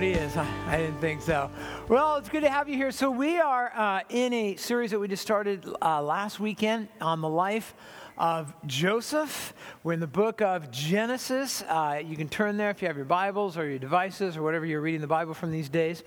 [0.00, 0.34] Nobody is.
[0.34, 1.50] I, I didn't think so.
[1.86, 2.90] Well, it's good to have you here.
[2.90, 7.20] So, we are uh, in a series that we just started uh, last weekend on
[7.20, 7.74] the life
[8.16, 9.52] of Joseph.
[9.82, 11.60] We're in the book of Genesis.
[11.68, 14.64] Uh, you can turn there if you have your Bibles or your devices or whatever
[14.64, 16.02] you're reading the Bible from these days.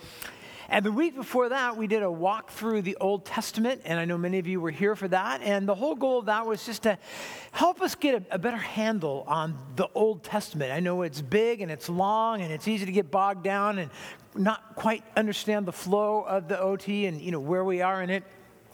[0.70, 4.06] And the week before that, we did a walk through the Old Testament, and I
[4.06, 5.42] know many of you were here for that.
[5.42, 6.98] And the whole goal of that was just to
[7.52, 10.72] help us get a, a, better handle on the Old Testament.
[10.72, 13.92] I know it's big and it's long and it's easy to get bogged down and
[14.36, 18.10] not quite understand the flow of the OT and you know where we are in
[18.10, 18.24] it.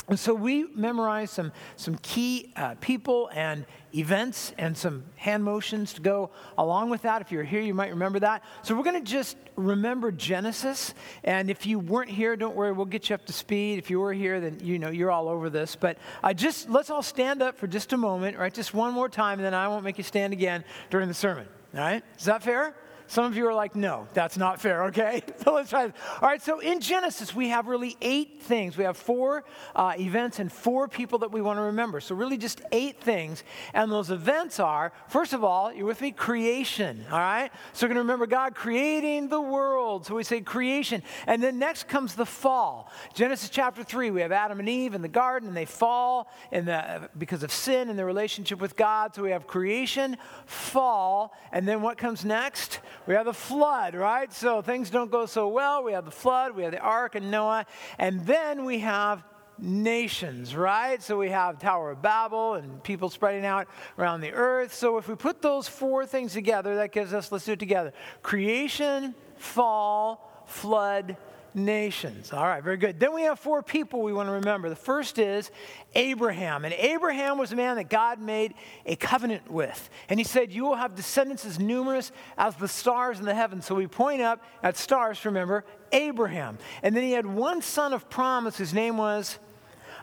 [0.10, 5.94] And so we memorized some, some key uh, people and events and some hand motions
[5.94, 7.22] to go along with that.
[7.22, 8.44] If you're here, you might remember that.
[8.64, 10.96] So we're going to just remember Genesis.
[11.24, 13.78] And if you weren't here, don't worry, we'll get you up to speed.
[13.78, 15.76] If you were here, then you know you're all over this.
[15.76, 18.54] But I just let's all stand up for just a moment, right?
[18.54, 21.48] Just one more time, and then I won't make you stand again during the sermon.
[21.76, 22.04] All right?
[22.18, 22.74] Is that fair?
[23.10, 25.24] Some of you are like, no, that's not fair, okay?
[25.44, 25.96] so let's try this.
[26.22, 28.78] All right, so in Genesis, we have really eight things.
[28.78, 32.02] We have four uh, events and four people that we want to remember.
[32.02, 33.44] So, really, just eight things.
[33.74, 37.50] And those events are, first of all, you're with me, creation, all right?
[37.74, 40.06] So, we're going to remember God creating the world.
[40.06, 41.02] So, we say creation.
[41.26, 42.92] And then next comes the fall.
[43.16, 46.66] Genesis chapter 3, we have Adam and Eve in the garden, and they fall in
[46.66, 49.16] the, because of sin and their relationship with God.
[49.16, 50.16] So, we have creation,
[50.46, 52.82] fall, and then what comes next?
[53.08, 54.32] We have the flood, right?
[54.32, 55.84] So things don't go so well.
[55.84, 57.66] We have the flood, we have the ark and Noah,
[57.98, 59.24] and then we have
[59.58, 61.02] nations, right?
[61.02, 64.74] So we have Tower of Babel and people spreading out around the earth.
[64.74, 67.94] So if we put those four things together, that gives us, let's do it together
[68.22, 71.18] creation, fall, flood,
[71.54, 72.32] nations.
[72.34, 73.00] All right, very good.
[73.00, 74.70] Then we have four people we want to remember.
[74.70, 75.52] The first is
[75.96, 76.66] Abraham.
[76.66, 78.54] And Abraham was a man that God made
[78.86, 79.90] a covenant with.
[80.10, 83.66] And he said, You will have descendants as numerous as the stars in the heavens.
[83.66, 86.58] So we point up at stars, remember, Abraham.
[86.84, 88.58] And then he had one son of promise.
[88.58, 89.40] His name was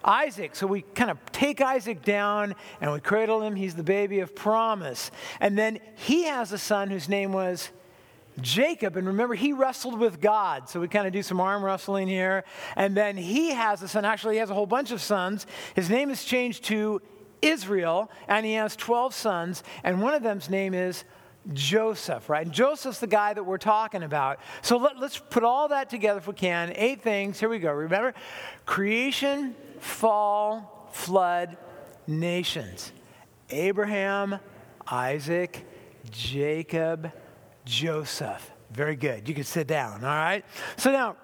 [0.04, 0.54] Isaac.
[0.54, 3.56] So we kind of take Isaac down and we cradle him.
[3.56, 5.10] He's the baby of promise.
[5.40, 7.70] And then he has a son whose name was
[8.40, 10.68] Jacob, and remember, he wrestled with God.
[10.68, 12.44] So we kind of do some arm wrestling here.
[12.76, 14.04] And then he has a son.
[14.04, 15.46] Actually, he has a whole bunch of sons.
[15.74, 17.00] His name is changed to
[17.40, 19.62] Israel, and he has 12 sons.
[19.84, 21.04] And one of them's name is
[21.52, 22.44] Joseph, right?
[22.44, 24.40] And Joseph's the guy that we're talking about.
[24.62, 26.72] So let, us put all that together if we can.
[26.74, 27.38] Eight things.
[27.38, 27.72] Here we go.
[27.72, 28.14] Remember
[28.64, 31.56] creation, fall, flood,
[32.06, 32.92] nations.
[33.50, 34.40] Abraham,
[34.86, 35.64] Isaac,
[36.10, 37.12] Jacob,
[37.66, 38.50] Joseph.
[38.70, 39.28] Very good.
[39.28, 40.44] You can sit down, all right?
[40.76, 41.16] So now,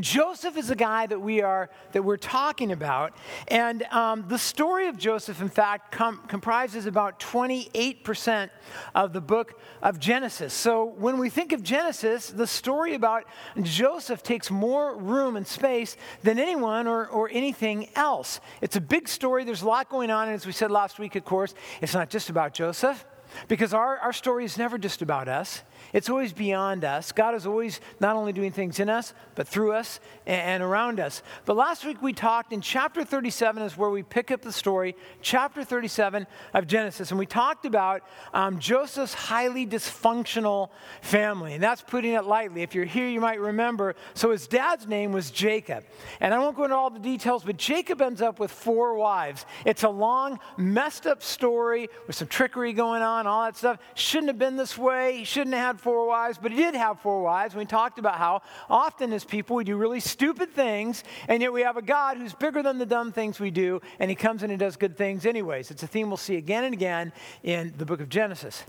[0.00, 3.16] Joseph is the guy that we are that we're talking about,
[3.46, 8.50] and um, the story of Joseph, in fact, com- comprises about 28%
[8.94, 10.52] of the book of Genesis.
[10.52, 13.24] So when we think of Genesis, the story about
[13.62, 18.40] Joseph takes more room and space than anyone or, or anything else.
[18.60, 19.44] It's a big story.
[19.44, 22.10] There's a lot going on, and as we said last week, of course, it's not
[22.10, 23.04] just about Joseph.
[23.48, 25.62] Because our, our story is never just about us.
[25.92, 27.12] It's always beyond us.
[27.12, 31.22] God is always not only doing things in us, but through us and, around us.
[31.44, 34.96] But last week we talked in chapter 37 is where we pick up the story,
[35.20, 37.10] chapter 37 of Genesis.
[37.10, 38.02] And we talked about
[38.32, 40.70] um, Joseph's highly dysfunctional
[41.02, 41.54] family.
[41.54, 42.62] And that's putting it lightly.
[42.62, 43.94] If you're here, you might remember.
[44.14, 45.84] So his dad's name was Jacob.
[46.20, 49.44] And I won't go into all the details, but Jacob ends up with four wives.
[49.64, 53.78] It's a long, messed up story with some trickery going on, all that stuff.
[53.94, 55.18] Shouldn't have been this way.
[55.18, 57.54] He shouldn't have had four wives, but he did have four wives.
[57.54, 61.62] We talked about how often as people we do really stupid things, and yet we
[61.62, 64.50] have a God who's bigger than the dumb things we do, and he comes in
[64.50, 65.70] and does good things anyways.
[65.70, 68.64] It's a theme we'll see again and again in the book of Genesis.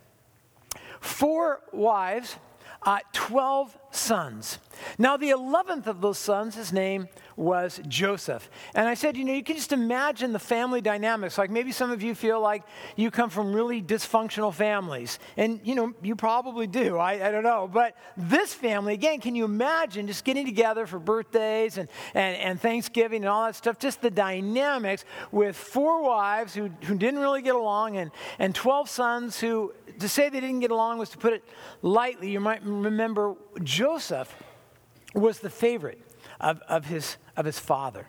[0.99, 2.37] Four wives,
[2.83, 4.59] uh, 12 sons.
[4.97, 8.49] Now, the 11th of those sons, his name was Joseph.
[8.73, 11.37] And I said, you know, you can just imagine the family dynamics.
[11.37, 12.63] Like maybe some of you feel like
[12.95, 15.19] you come from really dysfunctional families.
[15.35, 16.97] And, you know, you probably do.
[16.97, 17.69] I, I don't know.
[17.71, 22.61] But this family, again, can you imagine just getting together for birthdays and, and, and
[22.61, 23.79] Thanksgiving and all that stuff?
[23.79, 28.89] Just the dynamics with four wives who, who didn't really get along and, and 12
[28.89, 31.43] sons who, to say they didn't get along was to put it
[31.81, 32.31] lightly.
[32.31, 34.33] You might remember Joseph
[35.13, 36.01] was the favorite
[36.39, 38.07] of, of, his, of his father.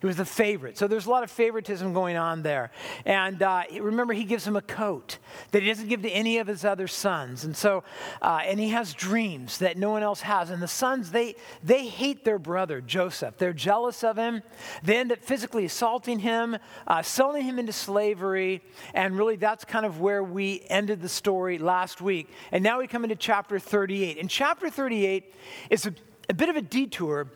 [0.00, 0.78] He was the favorite.
[0.78, 2.70] So there's a lot of favoritism going on there.
[3.04, 5.18] And uh, remember, he gives him a coat
[5.50, 7.44] that he doesn't give to any of his other sons.
[7.44, 7.84] And so,
[8.22, 10.48] uh, and he has dreams that no one else has.
[10.48, 13.36] And the sons, they, they hate their brother, Joseph.
[13.36, 14.42] They're jealous of him.
[14.82, 16.56] They end up physically assaulting him,
[16.86, 18.62] uh, selling him into slavery.
[18.94, 22.30] And really, that's kind of where we ended the story last week.
[22.52, 24.16] And now we come into chapter 38.
[24.16, 25.34] And chapter 38
[25.68, 25.94] is a,
[26.30, 27.28] a bit of a detour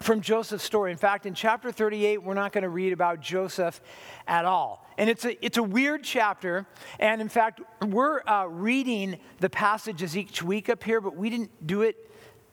[0.00, 0.92] from Joseph's story.
[0.92, 3.80] In fact, in chapter 38, we're not going to read about Joseph
[4.26, 4.86] at all.
[4.96, 6.66] And it's a, it's a weird chapter.
[6.98, 11.66] And in fact, we're uh, reading the passages each week up here, but we didn't
[11.66, 12.10] do it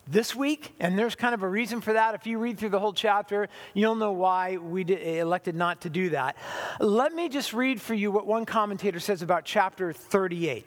[0.08, 0.74] this week.
[0.80, 2.16] And there's kind of a reason for that.
[2.16, 4.84] If you read through the whole chapter, you'll know why we
[5.20, 6.38] elected not to do that.
[6.80, 10.66] Let me just read for you what one commentator says about chapter 38.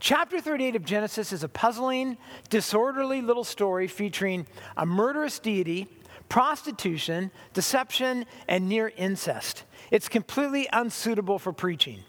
[0.00, 2.16] Chapter 38 of Genesis is a puzzling,
[2.48, 4.46] disorderly little story featuring
[4.78, 5.88] a murderous deity,
[6.30, 9.64] prostitution, deception, and near incest.
[9.90, 12.02] It's completely unsuitable for preaching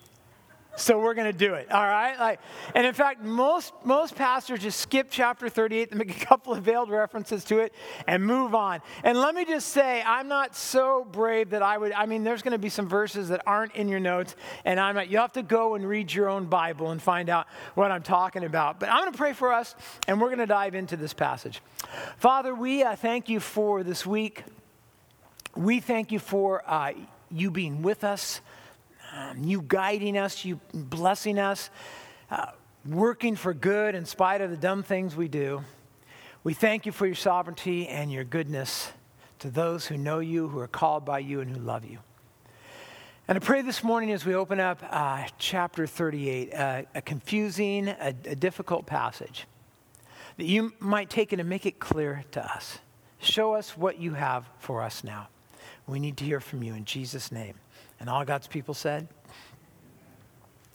[0.76, 2.18] so we're going to do it all right?
[2.20, 2.40] Like
[2.76, 6.64] and in fact most most pastors just skip chapter 38 and make a couple of
[6.64, 7.74] veiled references to it
[8.08, 8.82] and move on.
[9.04, 12.42] And let me just say i'm not so brave that i would i mean there's
[12.42, 14.36] going to be some verses that aren't in your notes
[14.66, 17.48] and i'm not you have to go and read your own bible and find out
[17.76, 18.80] what i'm talking about.
[18.80, 19.76] But i'm going to pray for us
[20.08, 21.62] and we're going to dive into this passage.
[22.18, 24.44] Father we uh, thank you for this week.
[25.56, 26.94] We thank you for uh,
[27.30, 28.42] you being with us
[29.14, 31.70] um, you guiding us, you blessing us,
[32.30, 32.48] uh,
[32.86, 35.64] working for good in spite of the dumb things we do.
[36.44, 38.92] We thank you for your sovereignty and your goodness
[39.40, 42.00] to those who know you, who are called by you, and who love you.
[43.28, 47.88] And I pray this morning as we open up uh, chapter 38, uh, a confusing,
[47.88, 49.46] a, a difficult passage,
[50.38, 52.80] that you might take it and make it clear to us.
[53.20, 55.28] Show us what you have for us now.
[55.86, 57.56] We need to hear from you in Jesus' name.
[58.02, 59.08] And all God's people said,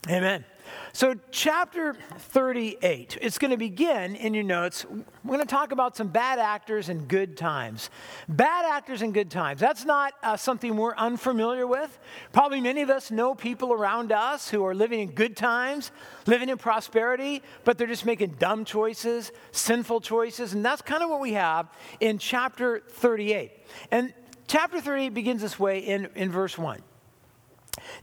[0.09, 0.45] Amen.
[0.93, 4.85] So, chapter 38, it's going to begin in your notes.
[5.25, 7.89] We're going to talk about some bad actors and good times.
[8.29, 9.59] Bad actors and good times.
[9.59, 11.99] That's not uh, something we're unfamiliar with.
[12.31, 15.91] Probably many of us know people around us who are living in good times,
[16.27, 20.53] living in prosperity, but they're just making dumb choices, sinful choices.
[20.53, 21.67] And that's kind of what we have
[21.99, 23.51] in chapter 38.
[23.91, 24.13] And
[24.47, 26.81] chapter 38 begins this way in, in verse 1.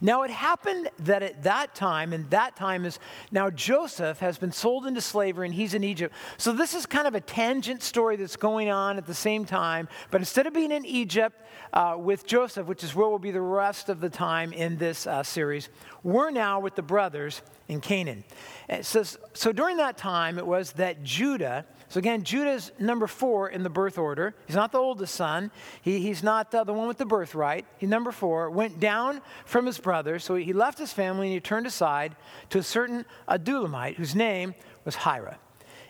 [0.00, 2.98] Now it happened that at that time, and that time is
[3.30, 6.14] now Joseph has been sold into slavery and he's in Egypt.
[6.36, 9.88] So this is kind of a tangent story that's going on at the same time.
[10.10, 11.40] But instead of being in Egypt
[11.72, 15.06] uh, with Joseph, which is where we'll be the rest of the time in this
[15.06, 15.68] uh, series,
[16.02, 18.24] we're now with the brothers in Canaan.
[18.68, 23.48] It says, so during that time, it was that Judah so again, Judah's number four
[23.50, 24.34] in the birth order.
[24.46, 25.52] He's not the oldest son.
[25.80, 27.66] He, he's not uh, the one with the birthright.
[27.78, 28.50] He's number four.
[28.50, 30.24] Went down from his brothers.
[30.24, 32.16] So he left his family and he turned aside
[32.50, 35.38] to a certain Adullamite whose name was Hira.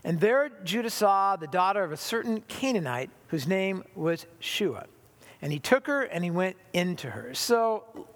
[0.04, 4.84] And there Judah saw the daughter of a certain Canaanite whose name was Shua.
[5.40, 7.32] And he took her and he went into her.
[7.32, 8.06] So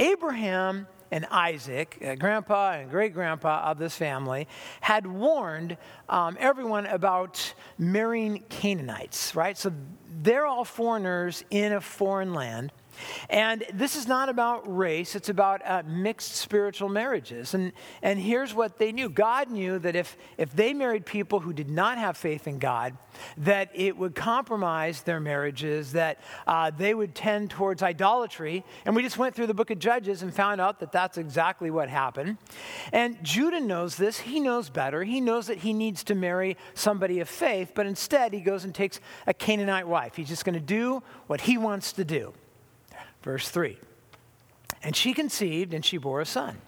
[0.00, 4.48] Abraham and Isaac, uh, grandpa and great grandpa of this family,
[4.80, 5.76] had warned
[6.08, 9.56] um, everyone about marrying Canaanites, right?
[9.56, 9.72] So
[10.22, 12.72] they're all foreigners in a foreign land.
[13.30, 17.54] And this is not about race, it's about uh, mixed spiritual marriages.
[17.54, 17.72] And,
[18.02, 21.68] and here's what they knew God knew that if, if they married people who did
[21.68, 22.96] not have faith in God,
[23.36, 28.64] that it would compromise their marriages, that uh, they would tend towards idolatry.
[28.84, 31.70] And we just went through the book of Judges and found out that that's exactly
[31.70, 32.38] what happened.
[32.92, 34.18] And Judah knows this.
[34.18, 35.04] He knows better.
[35.04, 38.74] He knows that he needs to marry somebody of faith, but instead he goes and
[38.74, 40.16] takes a Canaanite wife.
[40.16, 42.32] He's just going to do what he wants to do.
[43.22, 43.78] Verse 3
[44.82, 46.58] And she conceived and she bore a son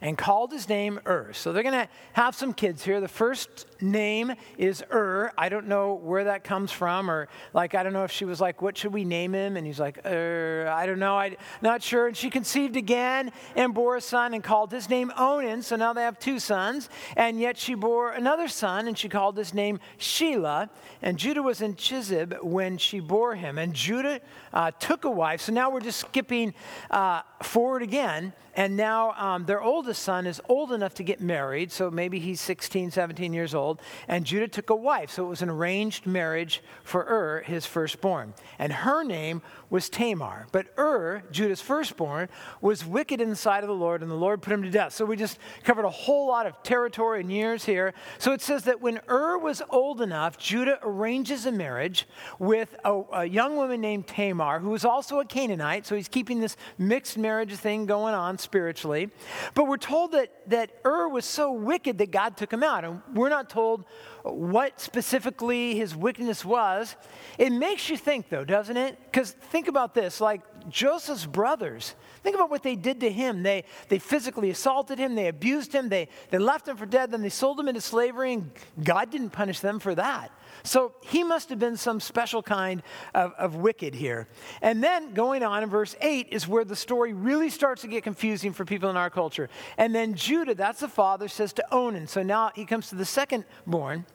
[0.00, 1.32] and called his name Ur.
[1.32, 3.00] So they're going to have some kids here.
[3.00, 5.30] The first name is Ur.
[5.36, 8.40] I don't know where that comes from, or like, I don't know if she was
[8.40, 9.56] like, What should we name him?
[9.56, 12.08] And he's like, Ur, I don't know, I'm not sure.
[12.08, 15.62] And she conceived again and bore a son and called his name Onan.
[15.62, 16.88] So now they have two sons.
[17.16, 20.70] And yet she bore another son and she called his name Shelah.
[21.02, 23.58] And Judah was in Chezib when she bore him.
[23.58, 24.20] And Judah
[24.52, 25.42] uh, took a wife.
[25.42, 26.54] So now we're just skipping
[26.90, 28.32] uh, forward again.
[28.56, 31.72] And now um, their oldest son is old enough to get married.
[31.72, 35.10] So maybe he's 16, 17 years old old, and Judah took a wife.
[35.10, 38.34] So it was an arranged marriage for Ur, his firstborn.
[38.58, 40.46] And her name was Tamar.
[40.52, 42.28] But Ur, Judah's firstborn,
[42.60, 44.92] was wicked in the sight of the Lord, and the Lord put him to death.
[44.92, 47.94] So we just covered a whole lot of territory and years here.
[48.18, 52.06] So it says that when Ur was old enough, Judah arranges a marriage
[52.38, 55.86] with a, a young woman named Tamar, who was also a Canaanite.
[55.86, 59.10] So he's keeping this mixed marriage thing going on spiritually.
[59.54, 62.84] But we're told that, that Ur was so wicked that God took him out.
[62.84, 63.84] And we're not told
[64.22, 66.96] what specifically his wickedness was.
[67.38, 68.98] It makes you think, though, doesn't it?
[69.04, 73.42] Because think about this like Joseph's brothers, think about what they did to him.
[73.42, 77.22] They, they physically assaulted him, they abused him, they, they left him for dead, then
[77.22, 78.50] they sold him into slavery, and
[78.82, 80.30] God didn't punish them for that.
[80.64, 82.82] So he must have been some special kind
[83.14, 84.26] of, of wicked here.
[84.62, 88.02] And then going on in verse 8 is where the story really starts to get
[88.02, 89.50] confusing for people in our culture.
[89.76, 92.06] And then Judah, that's the father, says to Onan.
[92.06, 94.06] So now he comes to the second born.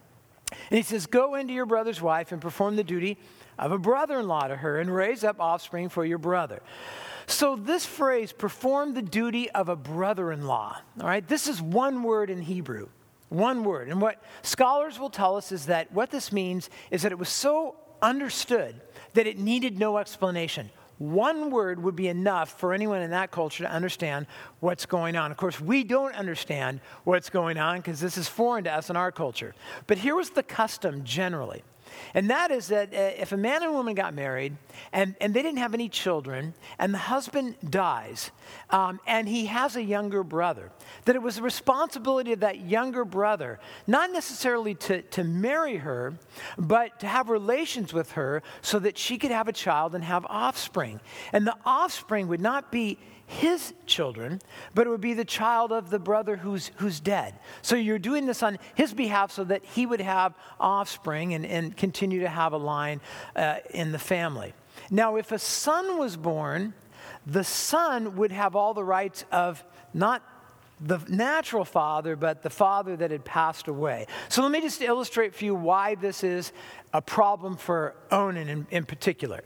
[0.70, 3.16] And he says, Go into your brother's wife and perform the duty
[3.56, 6.60] of a brother in law to her and raise up offspring for your brother.
[7.26, 11.62] So, this phrase, perform the duty of a brother in law, all right, this is
[11.62, 12.88] one word in Hebrew.
[13.30, 13.88] One word.
[13.88, 17.28] And what scholars will tell us is that what this means is that it was
[17.28, 18.80] so understood
[19.14, 20.70] that it needed no explanation.
[20.98, 24.26] One word would be enough for anyone in that culture to understand
[24.58, 25.30] what's going on.
[25.30, 28.96] Of course, we don't understand what's going on because this is foreign to us in
[28.96, 29.54] our culture.
[29.86, 31.62] But here was the custom generally
[32.14, 34.56] and that is that uh, if a man and woman got married
[34.92, 38.30] and, and they didn't have any children, and the husband dies,
[38.70, 40.70] um, and he has a younger brother,
[41.04, 46.14] that it was the responsibility of that younger brother, not necessarily to, to marry her,
[46.58, 50.24] but to have relations with her so that she could have a child and have
[50.26, 51.00] offspring.
[51.32, 52.98] And the offspring would not be
[53.30, 54.40] his children,
[54.74, 57.34] but it would be the child of the brother who's, who's dead.
[57.62, 61.76] So you're doing this on his behalf so that he would have offspring and, and
[61.76, 63.00] continue to have a line
[63.36, 64.52] uh, in the family.
[64.90, 66.74] Now, if a son was born,
[67.24, 69.62] the son would have all the rights of
[69.94, 70.24] not
[70.80, 74.06] the natural father, but the father that had passed away.
[74.28, 76.52] So let me just illustrate for you why this is
[76.92, 79.44] a problem for Onan in, in particular.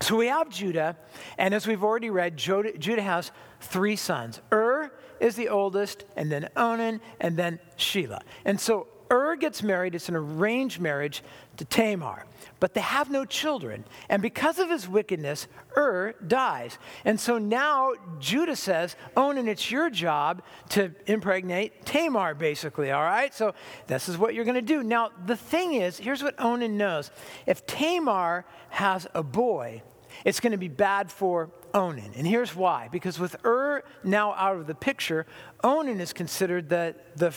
[0.00, 0.96] So we have Judah,
[1.38, 4.40] and as we've already read, Judah has three sons.
[4.52, 8.20] Ur is the oldest, and then Onan, and then Shelah.
[8.44, 11.22] And so Ur gets married, it's an arranged marriage
[11.56, 12.26] to Tamar,
[12.58, 13.84] but they have no children.
[14.08, 16.78] And because of his wickedness, Ur dies.
[17.04, 23.32] And so now Judah says, Onan, it's your job to impregnate Tamar, basically, all right?
[23.32, 23.54] So
[23.86, 24.82] this is what you're going to do.
[24.82, 27.10] Now, the thing is, here's what Onan knows
[27.46, 29.82] if Tamar has a boy,
[30.24, 32.12] it's going to be bad for Onan.
[32.16, 32.88] And here's why.
[32.90, 35.26] Because with Ur now out of the picture,
[35.62, 37.36] Onan is considered the, the,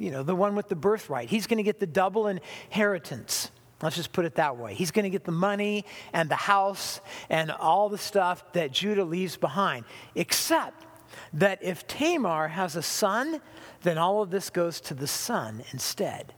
[0.00, 1.28] you know, the one with the birthright.
[1.28, 3.50] He's going to get the double inheritance.
[3.82, 4.74] Let's just put it that way.
[4.74, 9.04] He's going to get the money and the house and all the stuff that Judah
[9.04, 9.84] leaves behind.
[10.14, 10.86] Except
[11.34, 13.40] that if Tamar has a son,
[13.82, 16.32] then all of this goes to the son instead.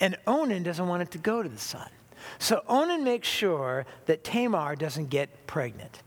[0.00, 1.88] And Onan doesn't want it to go to the son.
[2.38, 6.02] So Onan makes sure that Tamar doesn't get pregnant.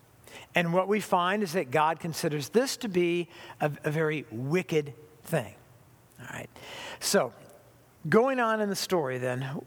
[0.55, 3.27] And what we find is that God considers this to be
[3.59, 4.93] a, a very wicked
[5.24, 5.55] thing.
[6.19, 6.49] All right.
[6.99, 7.33] So,
[8.07, 9.61] going on in the story, then,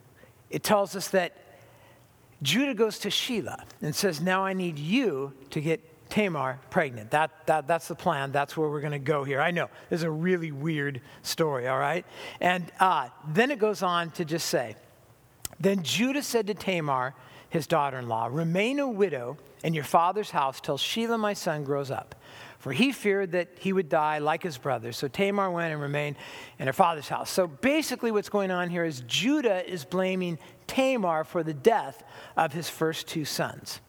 [0.50, 1.36] it tells us that
[2.42, 5.80] Judah goes to Shelah and says, Now I need you to get
[6.10, 7.10] Tamar pregnant.
[7.12, 8.32] That, that, that's the plan.
[8.32, 9.40] That's where we're going to go here.
[9.40, 12.04] I know, this is a really weird story, all right?
[12.40, 14.76] And uh, then it goes on to just say,
[15.58, 17.14] then Judah said to Tamar,
[17.48, 21.64] his daughter in law, Remain a widow in your father's house till Shelah, my son,
[21.64, 22.14] grows up.
[22.62, 24.96] For he feared that he would die like his brothers.
[24.96, 26.14] So Tamar went and remained
[26.60, 27.28] in her father's house.
[27.28, 30.38] So basically, what's going on here is Judah is blaming
[30.68, 32.04] Tamar for the death
[32.36, 33.80] of his first two sons.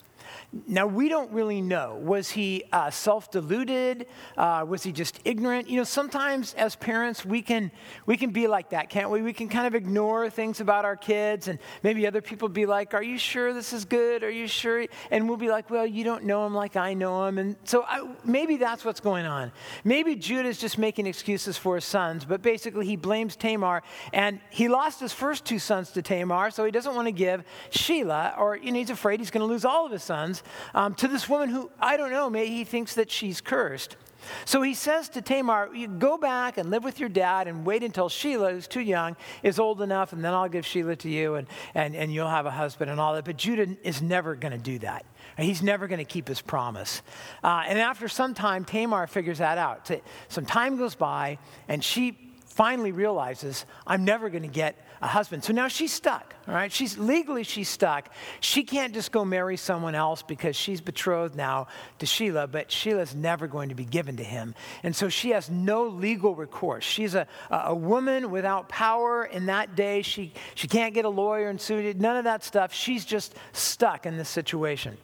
[0.68, 2.00] Now, we don't really know.
[2.04, 4.06] Was he uh, self deluded?
[4.38, 5.68] Uh, was he just ignorant?
[5.68, 7.72] You know, sometimes as parents, we can,
[8.06, 9.24] we can be like that, can't we?
[9.24, 12.94] We can kind of ignore things about our kids, and maybe other people be like,
[12.94, 14.24] Are you sure this is good?
[14.24, 14.86] Are you sure?
[15.10, 17.40] And we'll be like, Well, you don't know him like I know him.
[17.40, 19.52] And so I, maybe that's what's going on.
[19.84, 23.82] Maybe Judah is just making excuses for his sons, but basically he blames Tamar,
[24.14, 27.44] and he lost his first two sons to Tamar, so he doesn't want to give
[27.72, 30.43] Shelah, or you know, he's afraid he's going to lose all of his sons
[30.74, 33.98] um, to this woman who, I don't know, maybe he thinks that she's cursed.
[34.46, 35.70] So he says to Tamar,
[36.00, 39.60] go back and live with your dad and wait until Shelah, who's too young, is
[39.60, 42.52] old enough, and then I'll give Shelah to you and, and, and you'll have a
[42.52, 43.26] husband and all that.
[43.26, 45.06] But Judah is never going to do that.
[45.38, 47.02] He's never going to keep his promise.
[47.44, 49.90] Uh, and after some time, Tamar figures that out.
[50.30, 55.44] Some time goes by, and she finally realizes, I'm never going to get a husband.
[55.44, 56.72] So now she's stuck, all right?
[56.72, 58.10] She's legally she's stuck.
[58.40, 61.68] She can't just go marry someone else because she's betrothed now
[62.00, 64.56] to Shelah, but Shelah's never going to be given to him.
[64.82, 66.86] And so she has no legal recourse.
[66.86, 70.04] She's a, a woman without power in that day.
[70.04, 72.74] She, she can't get a lawyer and sue, none of that stuff.
[72.74, 74.98] She's just stuck in this situation.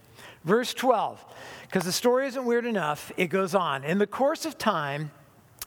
[0.46, 1.26] Verse 12,
[1.64, 3.84] because the story isn't weird enough, it goes on.
[3.84, 5.12] In the course of time,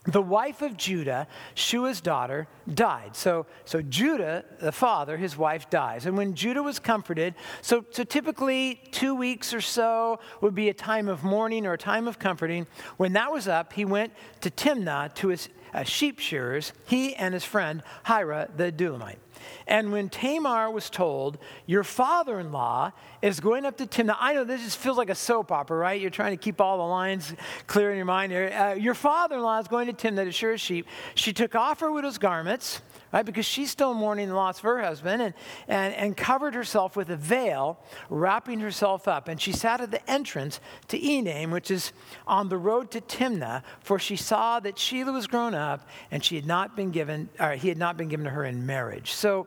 [0.04, 3.14] the wife of Judah, Shua's daughter, died.
[3.14, 6.06] So, so Judah, the father, his wife dies.
[6.06, 10.74] And when Judah was comforted, so, so typically two weeks or so would be a
[10.74, 12.66] time of mourning or a time of comforting.
[12.96, 17.32] When that was up, he went to Timnah to his uh, sheep shearers, he and
[17.32, 19.21] his friend Hira the Adullamite.
[19.66, 24.34] And when Tamar was told, Your father in law is going up to Timnah, I
[24.34, 26.00] know this just feels like a soap opera, right?
[26.00, 27.34] You're trying to keep all the lines
[27.66, 28.52] clear in your mind here.
[28.52, 30.86] Uh, your father in law is going to Timnah to shear sheep.
[31.14, 32.80] She took off her widow's garments
[33.12, 33.24] right?
[33.24, 35.34] Because she's still mourning the loss of her husband and,
[35.68, 37.78] and, and covered herself with a veil,
[38.08, 39.28] wrapping herself up.
[39.28, 41.92] And she sat at the entrance to Enaim, which is
[42.26, 46.36] on the road to Timnah, for she saw that Shelah was grown up and she
[46.36, 49.12] had not been given, or he had not been given to her in marriage.
[49.12, 49.46] So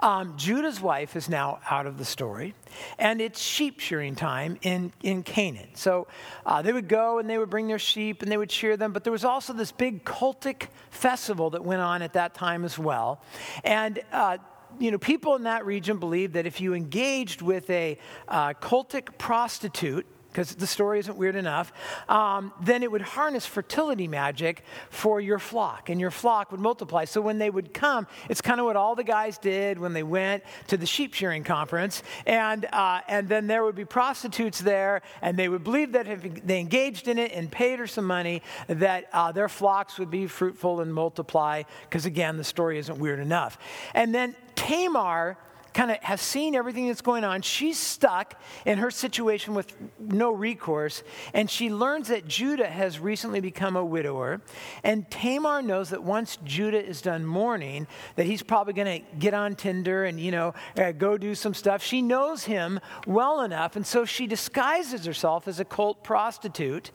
[0.00, 2.54] um, Judah's wife is now out of the story,
[2.98, 5.68] and it's sheep shearing time in, in Canaan.
[5.74, 6.06] So
[6.46, 8.92] uh, they would go and they would bring their sheep and they would shear them,
[8.92, 12.78] but there was also this big cultic festival that went on at that time as
[12.78, 13.20] well.
[13.64, 14.38] And uh,
[14.78, 17.98] you know, people in that region believed that if you engaged with a
[18.28, 20.06] uh, cultic prostitute,
[20.38, 21.72] because the story isn't weird enough,
[22.08, 27.04] um, then it would harness fertility magic for your flock, and your flock would multiply.
[27.04, 30.04] So when they would come, it's kind of what all the guys did when they
[30.04, 35.02] went to the sheep shearing conference, and, uh, and then there would be prostitutes there,
[35.22, 38.40] and they would believe that if they engaged in it and paid her some money,
[38.68, 43.18] that uh, their flocks would be fruitful and multiply, because again, the story isn't weird
[43.18, 43.58] enough.
[43.92, 45.36] And then Tamar
[45.74, 47.42] kind of has seen everything that's going on.
[47.42, 51.02] She's stuck in her situation with no recourse,
[51.34, 54.40] and she learns that Judah has recently become a widower.
[54.82, 59.34] And Tamar knows that once Judah is done mourning, that he's probably going to get
[59.34, 61.82] on Tinder and, you know, uh, go do some stuff.
[61.82, 66.90] She knows him well enough, and so she disguises herself as a cult prostitute.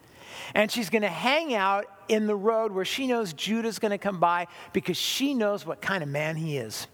[0.56, 3.98] And she's going to hang out in the road where she knows Judah's going to
[3.98, 6.88] come by because she knows what kind of man he is.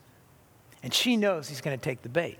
[0.83, 2.37] And she knows he's going to take the bait.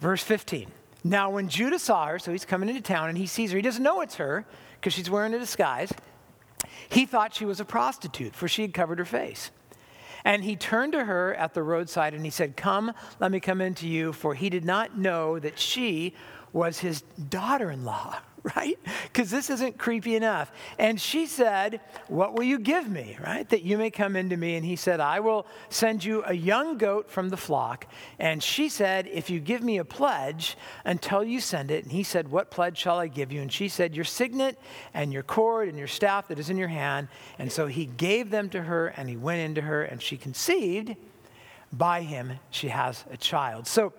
[0.00, 0.70] Verse 15.
[1.02, 3.62] Now, when Judah saw her, so he's coming into town and he sees her, he
[3.62, 4.46] doesn't know it's her
[4.80, 5.92] because she's wearing a disguise.
[6.88, 9.50] He thought she was a prostitute, for she had covered her face.
[10.24, 13.60] And he turned to her at the roadside and he said, Come, let me come
[13.60, 16.14] into you, for he did not know that she
[16.52, 18.16] was his daughter in law.
[18.56, 18.78] right?
[19.04, 20.52] Because this isn't creepy enough.
[20.78, 23.48] And she said, What will you give me, right?
[23.48, 24.56] That you may come into me.
[24.56, 27.86] And he said, I will send you a young goat from the flock.
[28.18, 31.84] And she said, If you give me a pledge until you send it.
[31.84, 33.40] And he said, What pledge shall I give you?
[33.40, 34.58] And she said, Your signet
[34.92, 37.08] and your cord and your staff that is in your hand.
[37.38, 40.96] And so he gave them to her and he went into her and she conceived.
[41.72, 43.66] By him, she has a child.
[43.66, 43.92] So,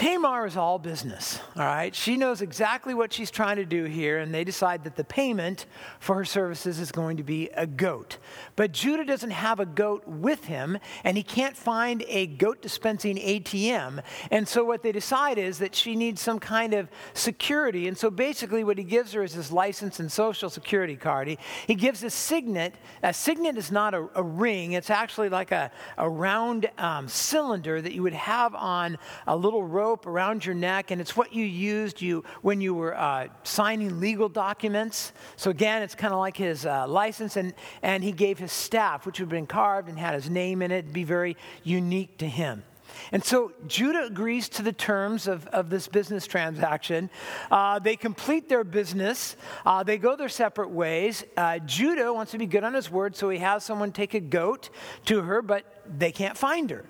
[0.00, 1.94] Tamar is all business, all right?
[1.94, 5.66] She knows exactly what she's trying to do here, and they decide that the payment
[5.98, 8.16] for her services is going to be a goat.
[8.56, 13.16] But Judah doesn't have a goat with him, and he can't find a goat dispensing
[13.16, 14.02] ATM.
[14.30, 17.86] And so what they decide is that she needs some kind of security.
[17.86, 21.28] And so basically, what he gives her is his license and social security card.
[21.28, 22.74] He, he gives a signet.
[23.02, 27.82] A signet is not a, a ring, it's actually like a, a round um, cylinder
[27.82, 31.44] that you would have on a little rope around your neck, and it's what you
[31.44, 35.12] used you when you were uh, signing legal documents.
[35.34, 39.04] So again, it's kind of like his uh, license, and, and he gave his staff,
[39.04, 42.62] which had been carved and had his name in it, be very unique to him.
[43.10, 47.10] And so Judah agrees to the terms of, of this business transaction.
[47.50, 49.34] Uh, they complete their business,
[49.66, 51.24] uh, they go their separate ways.
[51.36, 54.20] Uh, Judah wants to be good on his word, so he has someone take a
[54.20, 54.70] goat
[55.06, 55.64] to her, but
[55.98, 56.84] they can't find her.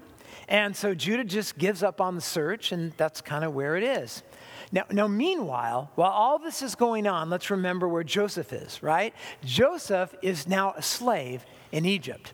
[0.50, 3.84] And so Judah just gives up on the search, and that's kind of where it
[3.84, 4.24] is.
[4.72, 9.14] Now, now, meanwhile, while all this is going on, let's remember where Joseph is, right?
[9.44, 12.32] Joseph is now a slave in Egypt.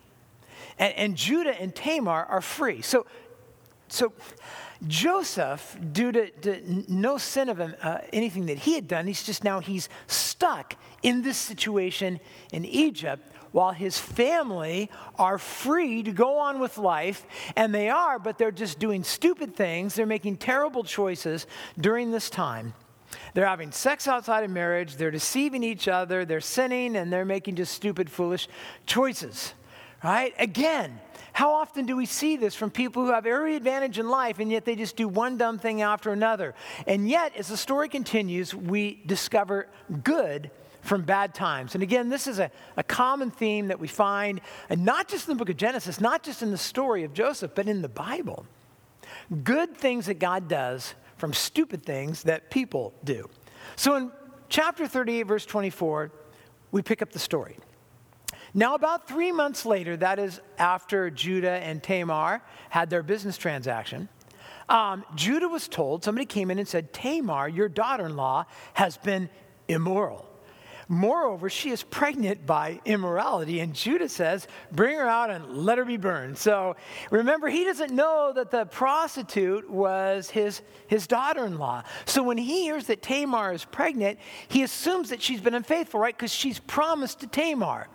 [0.79, 2.81] And, and Judah and Tamar are free.
[2.81, 3.07] So,
[3.89, 4.13] so
[4.87, 9.25] Joseph, due to, to no sin of him, uh, anything that he had done, he's
[9.25, 12.19] just now, he's stuck in this situation
[12.53, 18.19] in Egypt while his family are free to go on with life, and they are,
[18.19, 19.95] but they're just doing stupid things.
[19.95, 21.47] They're making terrible choices
[21.79, 22.75] during this time.
[23.35, 27.57] They're having sex outside of marriage, they're deceiving each other, they're sinning, and they're making
[27.57, 28.49] just stupid, foolish
[28.87, 29.55] choices.
[30.03, 30.35] Right?
[30.39, 31.01] Again,
[31.33, 34.51] how often do we see this from people who have every advantage in life and
[34.51, 36.55] yet they just do one dumb thing after another?
[36.87, 39.69] And yet, as the story continues, we discover
[40.03, 40.51] good
[40.87, 41.75] from bad times.
[41.75, 45.35] And again, this is a, a common theme that we find, and not just in
[45.35, 48.47] the book of Genesis, not just in the story of Joseph, but in the Bible.
[49.43, 53.29] Good things that God does from stupid things that people do.
[53.75, 54.13] So in
[54.49, 56.13] chapter 38, verse 24,
[56.71, 57.57] we pick up the story.
[58.55, 64.09] Now, about three months later, that is after Judah and Tamar had their business transaction,
[64.69, 68.97] um, Judah was told, somebody came in and said, Tamar, your daughter in law, has
[68.97, 69.29] been
[69.69, 70.26] immoral.
[70.89, 73.59] Moreover, she is pregnant by immorality.
[73.59, 76.39] And Judah says, Bring her out and let her be burned.
[76.39, 76.77] So
[77.11, 81.83] remember, he doesn't know that the prostitute was his, his daughter in law.
[82.05, 86.17] So when he hears that Tamar is pregnant, he assumes that she's been unfaithful, right?
[86.17, 87.89] Because she's promised to Tamar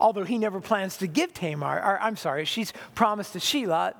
[0.00, 3.94] although he never plans to give Tamar, or I'm sorry, she's promised to Shelah,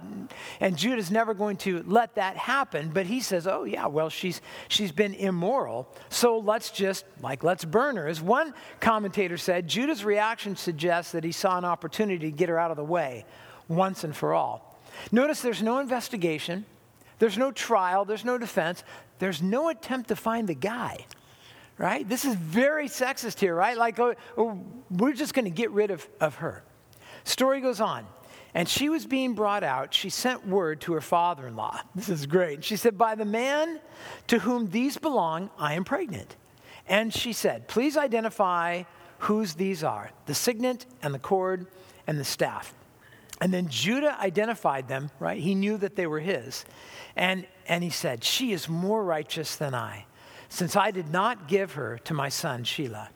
[0.60, 2.90] and Judah's never going to let that happen.
[2.92, 7.64] But he says, oh, yeah, well, she's, she's been immoral, so let's just, like, let's
[7.64, 8.06] burn her.
[8.08, 12.58] As one commentator said, Judah's reaction suggests that he saw an opportunity to get her
[12.58, 13.24] out of the way
[13.68, 14.78] once and for all.
[15.12, 16.64] Notice there's no investigation,
[17.18, 18.82] there's no trial, there's no defense,
[19.18, 21.04] there's no attempt to find the guy
[21.78, 22.08] right?
[22.08, 23.76] This is very sexist here, right?
[23.76, 24.60] Like, oh, oh,
[24.90, 26.62] we're just going to get rid of, of her.
[27.24, 28.06] Story goes on.
[28.54, 29.92] And she was being brought out.
[29.92, 31.78] She sent word to her father in law.
[31.94, 32.64] This is great.
[32.64, 33.80] She said, By the man
[34.28, 36.36] to whom these belong, I am pregnant.
[36.88, 38.84] And she said, Please identify
[39.18, 41.66] whose these are the signet and the cord
[42.06, 42.72] and the staff.
[43.42, 45.38] And then Judah identified them, right?
[45.38, 46.64] He knew that they were his.
[47.14, 50.05] And, and he said, She is more righteous than I
[50.48, 53.08] since I did not give her to my son Shelah,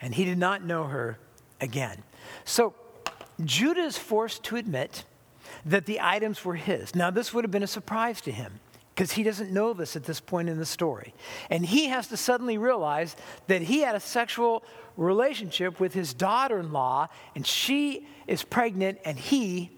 [0.00, 1.18] and he did not know her
[1.60, 2.02] again.
[2.44, 2.74] So
[3.44, 5.04] Judah is forced to admit
[5.64, 6.94] that the items were his.
[6.94, 8.60] Now, this would have been a surprise to him
[8.94, 11.14] because he doesn't know this at this point in the story.
[11.50, 13.14] And he has to suddenly realize
[13.46, 14.64] that he had a sexual
[14.96, 19.70] relationship with his daughter in law, and she is pregnant, and he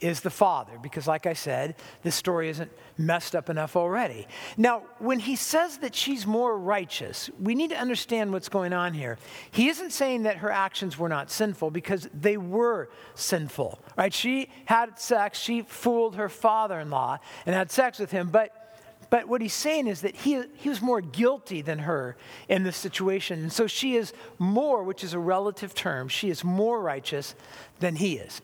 [0.00, 4.26] is the father, because, like I said, this story isn't messed up enough already.
[4.56, 8.92] Now, when he says that she's more righteous, we need to understand what's going on
[8.92, 9.18] here.
[9.50, 14.12] He isn't saying that her actions were not sinful, because they were sinful, right?
[14.12, 18.62] She had sex, she fooled her father in law and had sex with him, but
[19.08, 22.16] but what he's saying is that he, he was more guilty than her
[22.48, 23.40] in this situation.
[23.40, 27.36] And so she is more, which is a relative term, she is more righteous
[27.78, 28.42] than he is.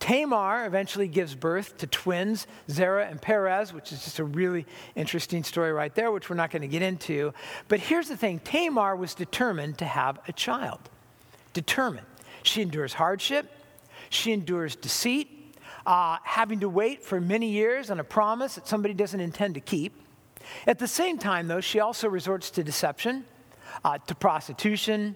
[0.00, 5.44] Tamar eventually gives birth to twins, Zerah and Perez, which is just a really interesting
[5.44, 7.32] story right there, which we're not going to get into.
[7.68, 10.80] But here's the thing Tamar was determined to have a child.
[11.52, 12.06] Determined.
[12.42, 13.52] She endures hardship,
[14.08, 18.94] she endures deceit, uh, having to wait for many years on a promise that somebody
[18.94, 19.92] doesn't intend to keep.
[20.66, 23.26] At the same time, though, she also resorts to deception,
[23.84, 25.14] uh, to prostitution,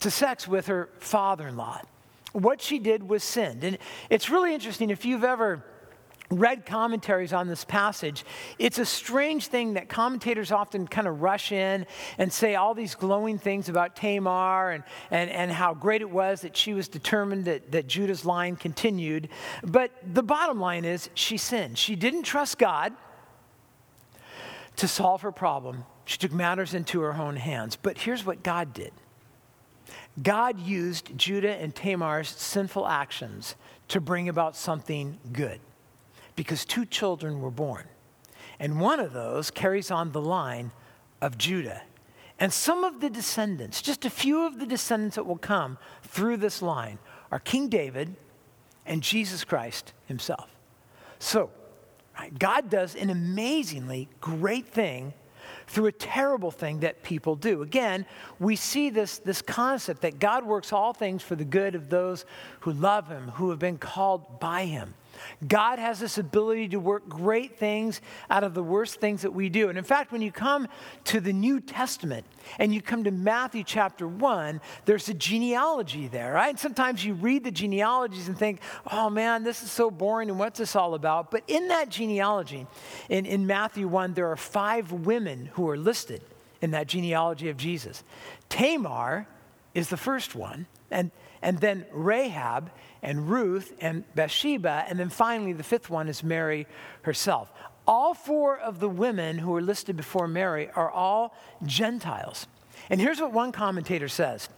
[0.00, 1.82] to sex with her father in law
[2.32, 3.64] what she did was sinned.
[3.64, 3.78] And
[4.10, 5.64] it's really interesting if you've ever
[6.30, 8.24] read commentaries on this passage,
[8.58, 11.86] it's a strange thing that commentators often kind of rush in
[12.18, 16.42] and say all these glowing things about Tamar and, and, and how great it was
[16.42, 19.28] that she was determined that, that Judah's line continued.
[19.62, 21.78] But the bottom line is she sinned.
[21.78, 22.92] She didn't trust God
[24.76, 27.74] to solve her problem, she took matters into her own hands.
[27.74, 28.92] But here's what God did.
[30.22, 33.56] God used Judah and Tamar's sinful actions
[33.88, 35.60] to bring about something good
[36.36, 37.84] because two children were born.
[38.58, 40.72] And one of those carries on the line
[41.20, 41.82] of Judah.
[42.40, 46.36] And some of the descendants, just a few of the descendants that will come through
[46.38, 46.98] this line,
[47.30, 48.14] are King David
[48.86, 50.48] and Jesus Christ himself.
[51.18, 51.50] So,
[52.18, 55.12] right, God does an amazingly great thing
[55.68, 57.62] through a terrible thing that people do.
[57.62, 58.06] Again,
[58.40, 62.24] we see this, this concept that God works all things for the good of those
[62.60, 64.94] who love Him, who have been called by Him.
[65.46, 68.00] God has this ability to work great things
[68.30, 69.68] out of the worst things that we do.
[69.68, 70.68] And in fact, when you come
[71.04, 72.26] to the New Testament
[72.58, 76.50] and you come to Matthew chapter 1, there's a genealogy there, right?
[76.50, 80.38] And sometimes you read the genealogies and think, oh man, this is so boring and
[80.38, 81.30] what's this all about?
[81.30, 82.66] But in that genealogy,
[83.08, 86.22] in, in Matthew 1, there are five women who are listed
[86.60, 88.02] in that genealogy of Jesus.
[88.48, 89.26] Tamar
[89.74, 91.10] is the first one, and,
[91.42, 92.70] and then Rahab
[93.02, 96.66] and Ruth and Bathsheba, and then finally the fifth one is Mary
[97.02, 97.52] herself.
[97.86, 102.46] All four of the women who are listed before Mary are all Gentiles.
[102.90, 104.48] And here's what one commentator says.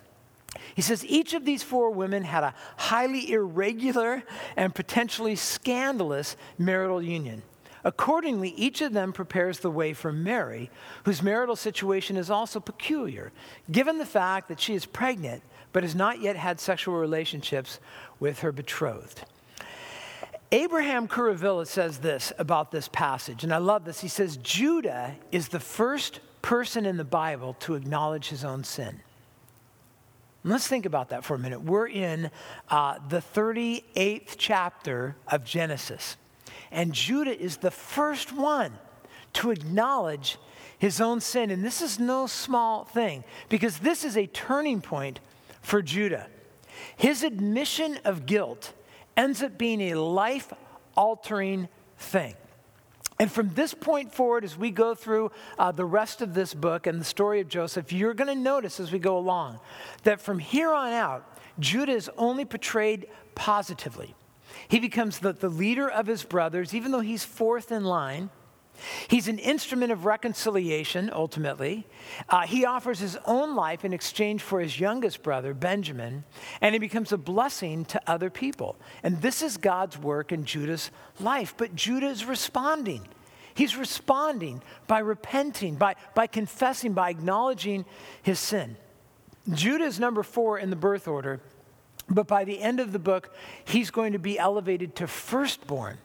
[0.75, 4.25] He says each of these four women had a highly irregular
[4.57, 7.43] and potentially scandalous marital union.
[7.85, 10.71] Accordingly, each of them prepares the way for Mary,
[11.05, 13.33] whose marital situation is also peculiar,
[13.71, 17.79] given the fact that she is pregnant but has not yet had sexual relationships
[18.19, 19.25] with her betrothed.
[20.53, 24.01] Abraham Kuruvilla says this about this passage, and I love this.
[24.01, 29.01] He says, Judah is the first person in the Bible to acknowledge his own sin.
[30.43, 31.63] And let's think about that for a minute.
[31.63, 32.31] We're in
[32.69, 36.17] uh, the 38th chapter of Genesis.
[36.73, 38.73] And Judah is the first one
[39.35, 40.39] to acknowledge
[40.79, 41.51] his own sin.
[41.51, 45.21] And this is no small thing because this is a turning point
[45.61, 46.27] for Judah.
[46.97, 48.73] His admission of guilt
[49.17, 50.53] ends up being a life
[50.97, 51.69] altering
[51.99, 52.35] thing.
[53.19, 56.87] And from this point forward, as we go through uh, the rest of this book
[56.87, 59.61] and the story of Joseph, you're going to notice as we go along
[60.05, 64.15] that from here on out, Judah is only portrayed positively.
[64.69, 68.31] He becomes the, the leader of his brothers, even though he's fourth in line.
[69.09, 71.87] He's an instrument of reconciliation, ultimately.
[72.29, 76.25] Uh, he offers his own life in exchange for his youngest brother, Benjamin,
[76.61, 78.77] and he becomes a blessing to other people.
[79.03, 81.55] And this is God's work in Judah's life.
[81.57, 83.07] But Judah is responding.
[83.53, 87.85] He's responding by repenting, by, by confessing, by acknowledging
[88.23, 88.77] his sin.
[89.53, 91.41] Judah is number four in the birth order
[92.11, 93.33] but by the end of the book,
[93.65, 95.99] he's going to be elevated to firstborn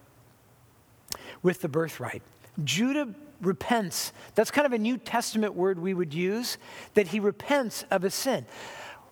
[1.42, 2.22] with the birthright.
[2.64, 4.14] Judah repents.
[4.36, 6.58] That's kind of a New Testament word we would use,
[6.94, 8.46] that he repents of a sin.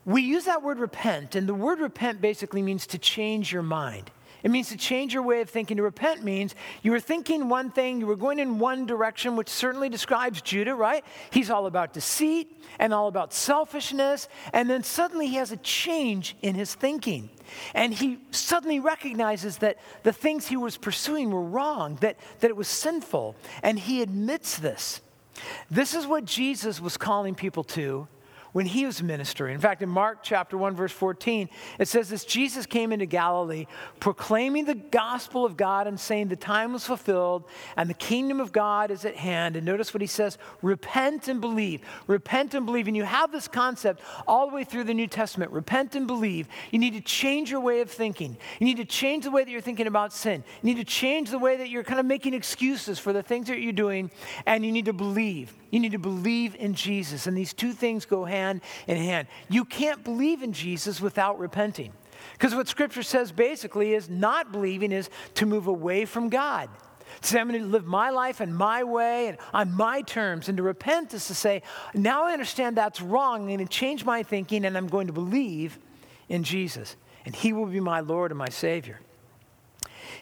[0.06, 4.12] We use that word repent, and the word repent basically means to change your mind.
[4.44, 5.78] It means to change your way of thinking.
[5.78, 9.48] To repent means you were thinking one thing, you were going in one direction, which
[9.48, 11.04] certainly describes Judah, right?
[11.32, 14.28] He's all about deceit and all about selfishness.
[14.52, 17.30] And then suddenly he has a change in his thinking.
[17.74, 22.58] And he suddenly recognizes that the things he was pursuing were wrong, that, that it
[22.58, 23.36] was sinful.
[23.64, 25.02] And he admits this.
[25.72, 28.08] This is what Jesus was calling people to
[28.54, 29.56] when he was ministering.
[29.56, 33.66] In fact, in Mark chapter 1, verse 14, it says this Jesus came into Galilee
[34.00, 37.44] proclaiming the gospel of God and saying, The time was fulfilled
[37.76, 39.56] and the kingdom of God is at hand.
[39.56, 41.82] And notice what he says repent and believe.
[42.08, 42.88] Repent and believe.
[42.88, 46.48] And you have this concept all the way through the New Testament repent and believe.
[46.72, 48.38] You need to change your way of thinking.
[48.60, 50.44] You need to change the way that you're thinking about sin.
[50.62, 53.48] You need to change the way that you're kind of making excuses for the things
[53.48, 54.12] that you're doing.
[54.46, 55.54] And you need to believe.
[55.74, 57.26] You need to believe in Jesus.
[57.26, 59.28] And these two things go hand in hand.
[59.50, 61.94] You can't believe in Jesus without repenting.
[62.34, 66.70] Because what Scripture says basically is not believing is to move away from God.
[67.22, 70.48] To say, I'm going to live my life in my way and on my terms.
[70.48, 71.64] And to repent is to say,
[71.96, 73.42] now I understand that's wrong.
[73.42, 75.80] I'm going to change my thinking and I'm going to believe
[76.30, 76.98] in Jesus.
[77.26, 79.00] And He will be my Lord and my Savior.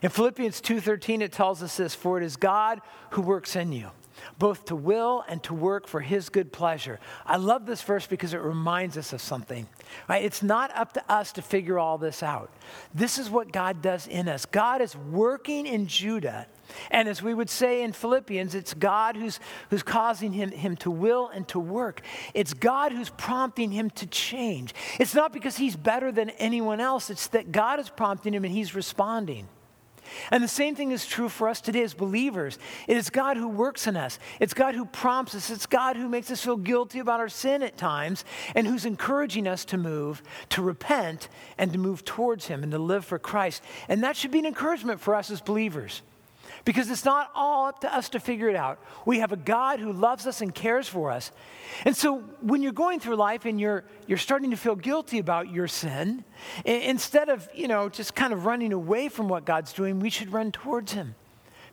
[0.02, 3.92] In Philippians 2:13 it tells us this, for it is God who works in you
[4.38, 6.99] both to will and to work for his good pleasure.
[7.25, 9.67] I love this verse because it reminds us of something.
[10.07, 10.23] Right?
[10.23, 12.51] It's not up to us to figure all this out.
[12.93, 14.45] This is what God does in us.
[14.45, 16.47] God is working in Judah.
[16.89, 20.91] And as we would say in Philippians, it's God who's, who's causing him, him to
[20.91, 22.01] will and to work.
[22.34, 24.73] It's God who's prompting him to change.
[24.99, 28.53] It's not because he's better than anyone else, it's that God is prompting him and
[28.53, 29.47] he's responding.
[30.30, 32.58] And the same thing is true for us today as believers.
[32.88, 36.10] It is God who works in us, it's God who prompts us, it's God who
[36.10, 40.21] makes us feel guilty about our sin at times, and who's encouraging us to move,
[40.50, 43.63] to repent, and to move towards Him and to live for Christ.
[43.88, 46.02] And that should be an encouragement for us as believers
[46.65, 48.80] because it's not all up to us to figure it out.
[49.06, 51.32] We have a God who loves us and cares for us.
[51.86, 55.52] And so when you're going through life and you're, you're starting to feel guilty about
[55.52, 56.24] your sin,
[56.65, 60.32] instead of, you know, just kind of running away from what God's doing, we should
[60.32, 61.15] run towards Him.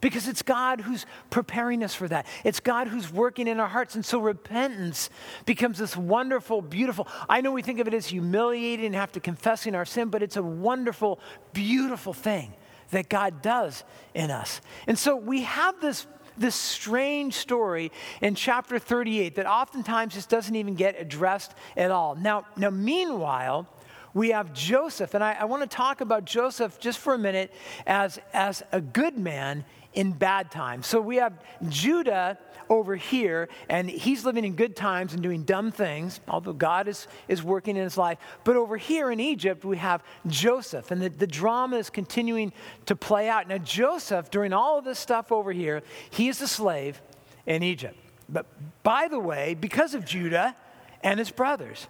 [0.01, 2.25] Because it's God who's preparing us for that.
[2.45, 3.97] It's God who's working in our hearts.
[3.97, 5.11] And so repentance
[5.45, 7.09] becomes this wonderful, beautiful.
[7.29, 10.23] I know we think of it as humiliating and have to confessing our sin, but
[10.23, 11.19] it's a wonderful,
[11.53, 12.55] beautiful thing
[12.91, 14.61] that God does in us.
[14.87, 20.55] And so we have this, this strange story in chapter 38 that oftentimes just doesn't
[20.55, 22.15] even get addressed at all.
[22.15, 23.67] Now, now meanwhile,
[24.15, 27.53] we have Joseph, and I, I want to talk about Joseph just for a minute
[27.87, 30.87] as, as a good man in bad times.
[30.87, 31.33] So we have
[31.69, 32.39] Judah
[32.71, 37.09] over here, and he's living in good times and doing dumb things, although God is,
[37.27, 38.19] is working in his life.
[38.45, 42.53] But over here in Egypt, we have Joseph, and the, the drama is continuing
[42.87, 43.49] to play out.
[43.49, 47.01] Now, Joseph, during all of this stuff over here, he is a slave
[47.47, 47.97] in Egypt.
[48.29, 48.47] But
[48.83, 50.55] by the way, because of Judah
[51.03, 51.87] and his brothers,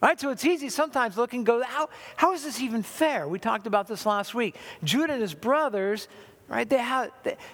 [0.00, 0.20] Right?
[0.20, 3.26] So it's easy sometimes look and go, how, how is this even fair?
[3.26, 4.54] We talked about this last week.
[4.84, 6.06] Judah and his brothers,
[6.48, 7.10] right, they have,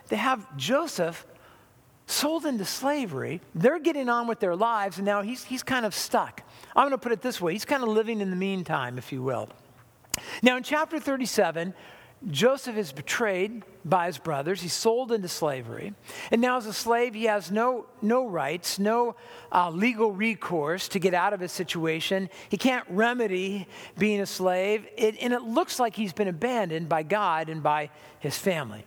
[0.09, 1.27] they, have Joseph
[2.07, 3.41] sold into slavery.
[3.55, 6.43] They're getting on with their lives, and now he's, he's kind of stuck.
[6.77, 9.13] I'm going to put it this way he's kind of living in the meantime, if
[9.13, 9.49] you will.
[10.43, 11.75] Now, in chapter 37,
[12.31, 14.63] Joseph is betrayed by his brothers.
[14.63, 15.95] He's sold into slavery.
[16.31, 19.17] And now, as a slave, he has no, no rights, no
[19.53, 22.31] uh, legal recourse to get out of his situation.
[22.49, 23.67] He can't remedy
[23.99, 24.87] being a slave.
[24.97, 28.85] It, and it looks like he's been abandoned by God and by his family.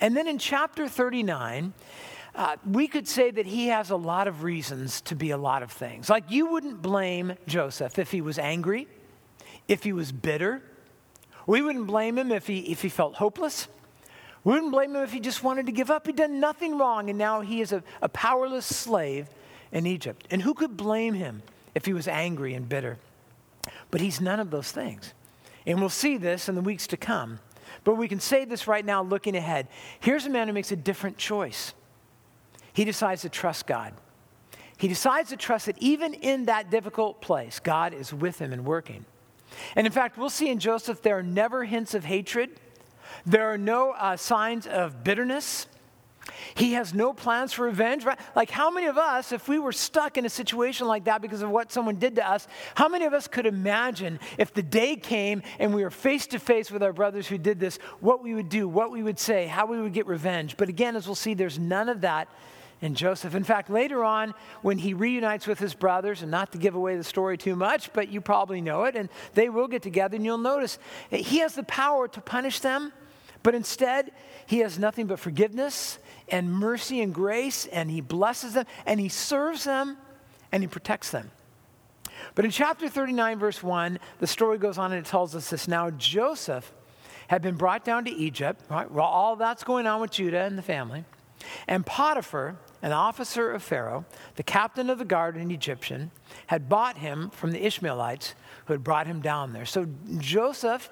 [0.00, 1.72] And then in chapter 39,
[2.36, 5.64] uh, we could say that he has a lot of reasons to be a lot
[5.64, 6.08] of things.
[6.08, 8.86] Like, you wouldn't blame Joseph if he was angry,
[9.66, 10.62] if he was bitter
[11.48, 13.68] we wouldn't blame him if he, if he felt hopeless.
[14.44, 16.06] We wouldn't blame him if he just wanted to give up.
[16.06, 19.28] He'd done nothing wrong, and now he is a, a powerless slave
[19.72, 20.26] in Egypt.
[20.30, 21.42] And who could blame him
[21.74, 22.98] if he was angry and bitter?
[23.90, 25.14] But he's none of those things.
[25.66, 27.38] And we'll see this in the weeks to come.
[27.82, 29.68] But we can say this right now, looking ahead.
[30.00, 31.72] Here's a man who makes a different choice.
[32.74, 33.94] He decides to trust God.
[34.76, 38.66] He decides to trust that even in that difficult place, God is with him and
[38.66, 39.06] working.
[39.76, 42.50] And in fact, we'll see in Joseph there are never hints of hatred,
[43.24, 45.66] there are no uh, signs of bitterness.
[46.54, 48.04] He has no plans for revenge.
[48.04, 48.18] Right?
[48.36, 51.42] Like, how many of us, if we were stuck in a situation like that because
[51.42, 54.96] of what someone did to us, how many of us could imagine if the day
[54.96, 58.34] came and we were face to face with our brothers who did this, what we
[58.34, 60.56] would do, what we would say, how we would get revenge?
[60.56, 62.28] But again, as we'll see, there's none of that
[62.80, 63.34] in Joseph.
[63.34, 66.96] In fact, later on, when he reunites with his brothers, and not to give away
[66.96, 70.24] the story too much, but you probably know it, and they will get together, and
[70.24, 70.78] you'll notice
[71.10, 72.92] he has the power to punish them,
[73.42, 74.12] but instead,
[74.46, 79.08] he has nothing but forgiveness and mercy and grace, and he blesses them, and he
[79.08, 79.96] serves them,
[80.52, 81.30] and he protects them.
[82.34, 85.68] But in chapter 39, verse 1, the story goes on and it tells us this.
[85.68, 86.72] Now, Joseph
[87.28, 88.90] had been brought down to Egypt, right?
[88.90, 91.04] Well, all that's going on with Judah and the family.
[91.66, 94.04] And Potiphar, an officer of Pharaoh,
[94.36, 96.10] the captain of the guard, an Egyptian,
[96.46, 98.34] had bought him from the Ishmaelites
[98.66, 99.64] who had brought him down there.
[99.64, 99.86] So
[100.18, 100.90] Joseph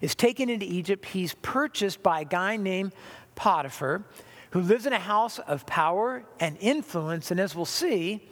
[0.00, 1.04] is taken into Egypt.
[1.06, 2.92] He's purchased by a guy named
[3.34, 4.04] Potiphar,
[4.50, 8.26] who lives in a house of power and influence, and as we'll see,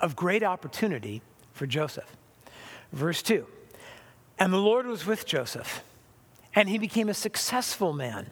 [0.00, 2.16] of great opportunity for Joseph.
[2.92, 3.46] Verse 2
[4.38, 5.82] And the Lord was with Joseph,
[6.54, 8.30] and he became a successful man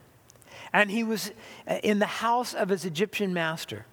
[0.74, 1.32] and he was
[1.66, 3.86] uh, in the house of his Egyptian master.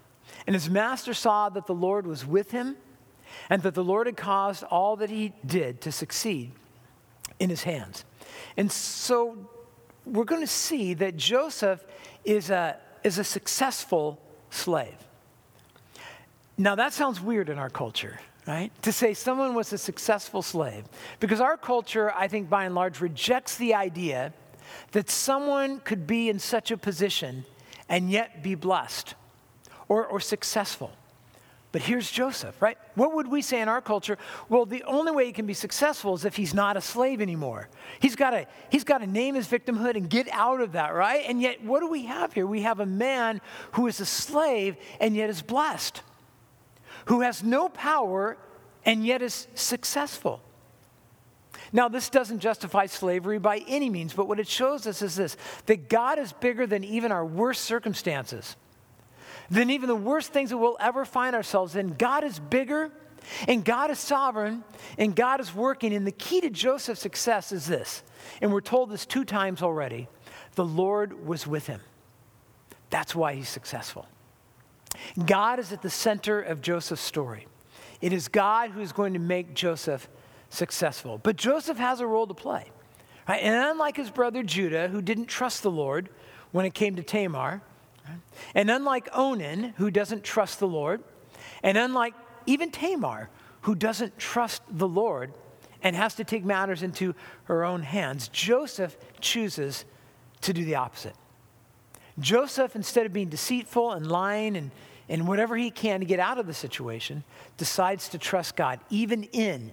[0.48, 2.76] And his master saw that the Lord was with him
[3.50, 6.52] and that the Lord had caused all that he did to succeed
[7.40, 8.04] in his hands.
[8.58, 9.38] And so
[10.06, 11.86] we're going to see that Joseph
[12.26, 14.98] is a, is a successful slave.
[16.58, 18.72] Now, that sounds weird in our culture, right?
[18.82, 20.86] To say someone was a successful slave.
[21.20, 24.34] Because our culture, I think by and large, rejects the idea
[24.92, 27.46] that someone could be in such a position
[27.90, 29.16] and yet be blessed
[29.88, 30.92] or, or successful.
[31.72, 32.78] But here's Joseph, right?
[32.96, 34.18] What would we say in our culture?
[34.50, 37.70] Well, the only way he can be successful is if he's not a slave anymore.
[38.02, 41.24] He's got to he's got to name his victimhood and get out of that, right?
[41.26, 42.46] And yet what do we have here?
[42.46, 43.40] We have a man
[43.74, 46.02] who is a slave and yet is blessed.
[47.06, 48.38] Who has no power
[48.86, 50.42] and yet is successful.
[51.74, 55.38] Now, this doesn't justify slavery by any means, but what it shows us is this
[55.68, 58.56] that God is bigger than even our worst circumstances,
[59.50, 61.94] than even the worst things that we'll ever find ourselves in.
[61.94, 62.92] God is bigger,
[63.48, 64.64] and God is sovereign,
[64.98, 65.94] and God is working.
[65.94, 68.04] And the key to Joseph's success is this,
[68.42, 70.10] and we're told this two times already
[70.56, 71.80] the Lord was with him.
[72.90, 74.06] That's why he's successful.
[75.26, 77.48] God is at the center of Joseph's story.
[78.02, 80.10] It is God who is going to make Joseph
[80.52, 81.18] successful.
[81.18, 82.66] But Joseph has a role to play.
[83.28, 83.42] Right?
[83.42, 86.10] And unlike his brother Judah, who didn't trust the Lord
[86.52, 87.62] when it came to Tamar,
[88.08, 88.18] right?
[88.54, 91.02] and unlike Onan, who doesn't trust the Lord,
[91.64, 92.14] and unlike
[92.46, 93.30] even Tamar,
[93.62, 95.34] who doesn't trust the Lord
[95.82, 99.86] and has to take matters into her own hands, Joseph chooses
[100.42, 101.16] to do the opposite.
[102.20, 104.72] Joseph, instead of being deceitful and lying and,
[105.08, 107.24] and whatever he can to get out of the situation,
[107.58, 109.72] decides to trust God, even in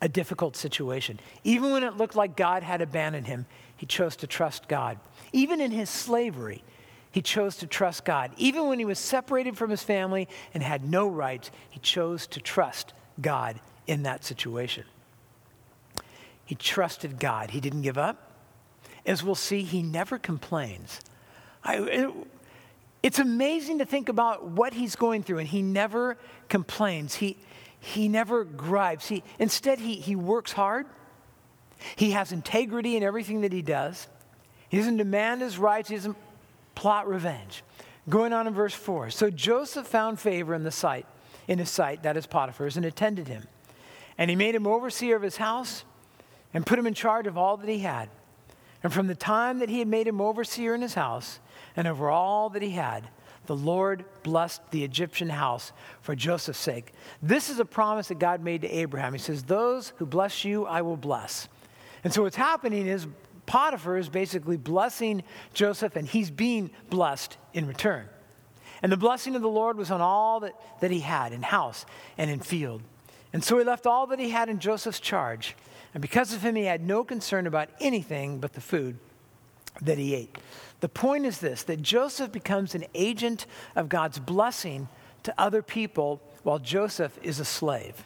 [0.00, 1.20] a difficult situation.
[1.44, 4.98] Even when it looked like God had abandoned him, he chose to trust God.
[5.32, 6.62] Even in his slavery,
[7.10, 8.32] he chose to trust God.
[8.36, 12.40] Even when he was separated from his family and had no rights, he chose to
[12.40, 14.84] trust God in that situation.
[16.44, 17.50] He trusted God.
[17.50, 18.32] He didn't give up.
[19.06, 21.00] As we'll see, he never complains.
[21.62, 22.10] I, it,
[23.02, 26.16] it's amazing to think about what he's going through, and he never
[26.48, 27.16] complains.
[27.16, 27.36] He,
[27.84, 29.08] he never gripes.
[29.08, 30.86] He, instead, he, he works hard.
[31.96, 34.08] He has integrity in everything that he does.
[34.70, 35.90] He doesn't demand his rights.
[35.90, 36.16] He doesn't
[36.74, 37.62] plot revenge.
[38.08, 39.10] Going on in verse 4.
[39.10, 41.04] So Joseph found favor in the sight,
[41.46, 43.46] in his sight, that is Potiphar's, and attended him.
[44.16, 45.84] And he made him overseer of his house
[46.54, 48.08] and put him in charge of all that he had.
[48.82, 51.38] And from the time that he had made him overseer in his house
[51.76, 53.08] and over all that he had,
[53.46, 56.92] the Lord blessed the Egyptian house for Joseph's sake.
[57.22, 59.12] This is a promise that God made to Abraham.
[59.12, 61.48] He says, Those who bless you, I will bless.
[62.02, 63.06] And so what's happening is
[63.46, 65.22] Potiphar is basically blessing
[65.52, 68.08] Joseph, and he's being blessed in return.
[68.82, 71.86] And the blessing of the Lord was on all that, that he had in house
[72.18, 72.82] and in field.
[73.32, 75.56] And so he left all that he had in Joseph's charge.
[75.92, 78.98] And because of him, he had no concern about anything but the food
[79.82, 80.36] that he ate.
[80.80, 84.88] The point is this that Joseph becomes an agent of God's blessing
[85.22, 88.04] to other people while Joseph is a slave.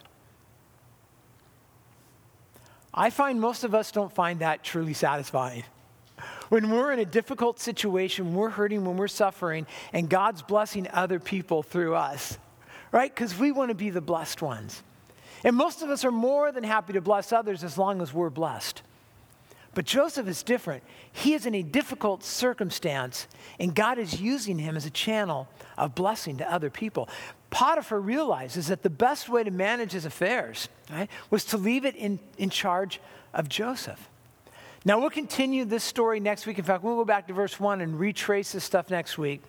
[2.93, 5.63] I find most of us don't find that truly satisfying.
[6.49, 11.19] When we're in a difficult situation, we're hurting, when we're suffering, and God's blessing other
[11.19, 12.37] people through us,
[12.91, 13.13] right?
[13.13, 14.81] Because we want to be the blessed ones.
[15.43, 18.31] And most of us are more than happy to bless others as long as we're
[18.31, 18.81] blessed.
[19.79, 20.83] But Joseph is different.
[21.09, 23.29] He is in a difficult circumstance,
[23.61, 27.07] and God is using him as a channel of blessing to other people.
[27.49, 31.95] Potiphar realizes that the best way to manage his affairs right, was to leave it
[31.95, 32.99] in, in charge
[33.33, 34.09] of Joseph.
[34.83, 36.59] Now, we'll continue this story next week.
[36.59, 39.41] In fact, we'll go back to verse 1 and retrace this stuff next week.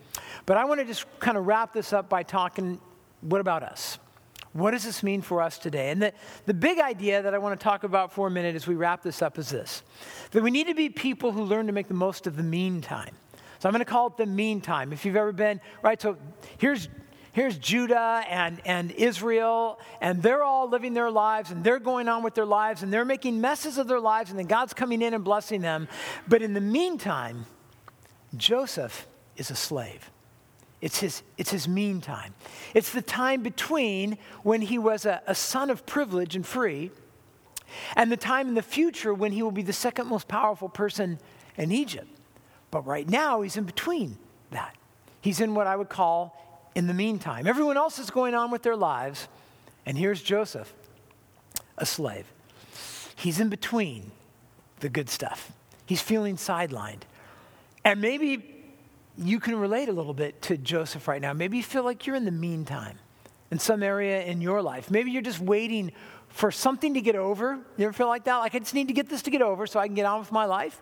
[0.45, 2.79] But I want to just kind of wrap this up by talking
[3.19, 3.99] what about us?
[4.53, 5.91] What does this mean for us today?
[5.91, 6.13] And the,
[6.45, 9.01] the big idea that I want to talk about for a minute as we wrap
[9.01, 9.83] this up is this
[10.31, 13.15] that we need to be people who learn to make the most of the meantime.
[13.59, 14.91] So I'm going to call it the meantime.
[14.91, 16.01] If you've ever been, right?
[16.01, 16.17] So
[16.57, 16.89] here's
[17.31, 22.23] here's Judah and, and Israel, and they're all living their lives, and they're going on
[22.23, 25.13] with their lives, and they're making messes of their lives, and then God's coming in
[25.13, 25.87] and blessing them.
[26.27, 27.45] But in the meantime,
[28.35, 30.11] Joseph is a slave.
[30.81, 32.33] It's his, it's his meantime.
[32.73, 36.91] It's the time between when he was a, a son of privilege and free
[37.95, 41.19] and the time in the future when he will be the second most powerful person
[41.57, 42.07] in Egypt.
[42.71, 44.17] But right now, he's in between
[44.49, 44.75] that.
[45.21, 47.47] He's in what I would call in the meantime.
[47.47, 49.27] Everyone else is going on with their lives,
[49.85, 50.73] and here's Joseph,
[51.77, 52.25] a slave.
[53.15, 54.11] He's in between
[54.79, 55.51] the good stuff.
[55.85, 57.01] He's feeling sidelined.
[57.83, 58.60] And maybe
[59.17, 61.33] you can relate a little bit to Joseph right now.
[61.33, 62.99] Maybe you feel like you're in the meantime
[63.51, 64.89] in some area in your life.
[64.89, 65.91] Maybe you're just waiting
[66.29, 67.59] for something to get over.
[67.77, 68.37] You ever feel like that?
[68.37, 70.19] Like, I just need to get this to get over so I can get on
[70.19, 70.81] with my life?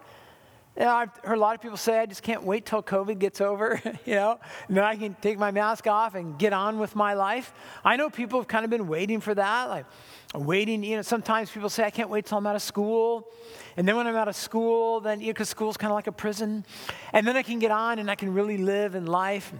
[0.80, 3.42] You I've heard a lot of people say, I just can't wait till COVID gets
[3.42, 6.96] over, you know, and then I can take my mask off and get on with
[6.96, 7.52] my life.
[7.84, 9.86] I know people have kind of been waiting for that, like
[10.34, 13.28] waiting, you know, sometimes people say, I can't wait till I'm out of school.
[13.76, 16.08] And then when I'm out of school, then, you know, because school's kind of like
[16.08, 16.64] a prison,
[17.12, 19.52] and then I can get on and I can really live in life.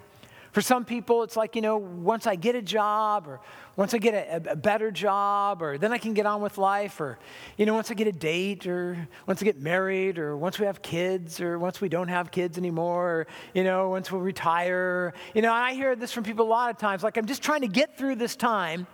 [0.51, 3.39] For some people, it's like, you know, once I get a job or
[3.75, 6.99] once I get a, a, better job or then I can get on with life
[6.99, 7.19] or,
[7.55, 10.65] you know, once I get a date or once I get married or once we
[10.65, 15.13] have kids or once we don't have kids anymore or, you know, once we retire.
[15.35, 17.61] You know, I hear this from people a lot of times like, I'm just trying
[17.61, 18.87] to get through this time.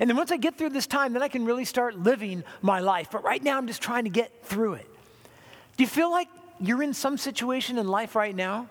[0.00, 2.80] And then once I get through this time, then I can really start living my
[2.80, 3.08] life.
[3.10, 4.86] But right now, I'm just trying to get through it.
[5.76, 6.28] Do you feel like
[6.60, 8.68] you're in some situation in life right now?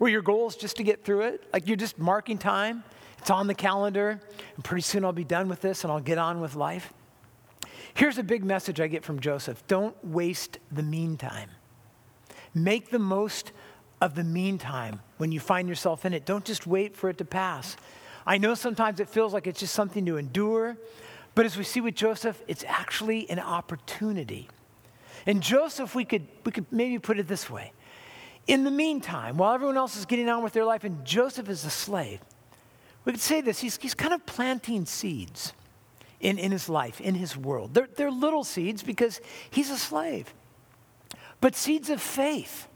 [0.00, 1.44] Where your goal is just to get through it.
[1.52, 2.82] Like you're just marking time,
[3.18, 4.18] it's on the calendar,
[4.54, 6.94] and pretty soon I'll be done with this and I'll get on with life.
[7.92, 11.50] Here's a big message I get from Joseph don't waste the meantime.
[12.54, 13.52] Make the most
[14.00, 16.24] of the meantime when you find yourself in it.
[16.24, 17.76] Don't just wait for it to pass.
[18.26, 20.78] I know sometimes it feels like it's just something to endure,
[21.34, 24.48] but as we see with Joseph, it's actually an opportunity.
[25.26, 27.72] And Joseph, we could, we could maybe put it this way
[28.46, 31.64] in the meantime, while everyone else is getting on with their life and Joseph is
[31.64, 32.20] a slave,
[33.04, 35.52] we could say this he's, he's kind of planting seeds
[36.20, 37.74] in, in his life, in his world.
[37.74, 39.20] They're, they're little seeds because
[39.50, 40.32] he's a slave,
[41.40, 42.66] but seeds of faith.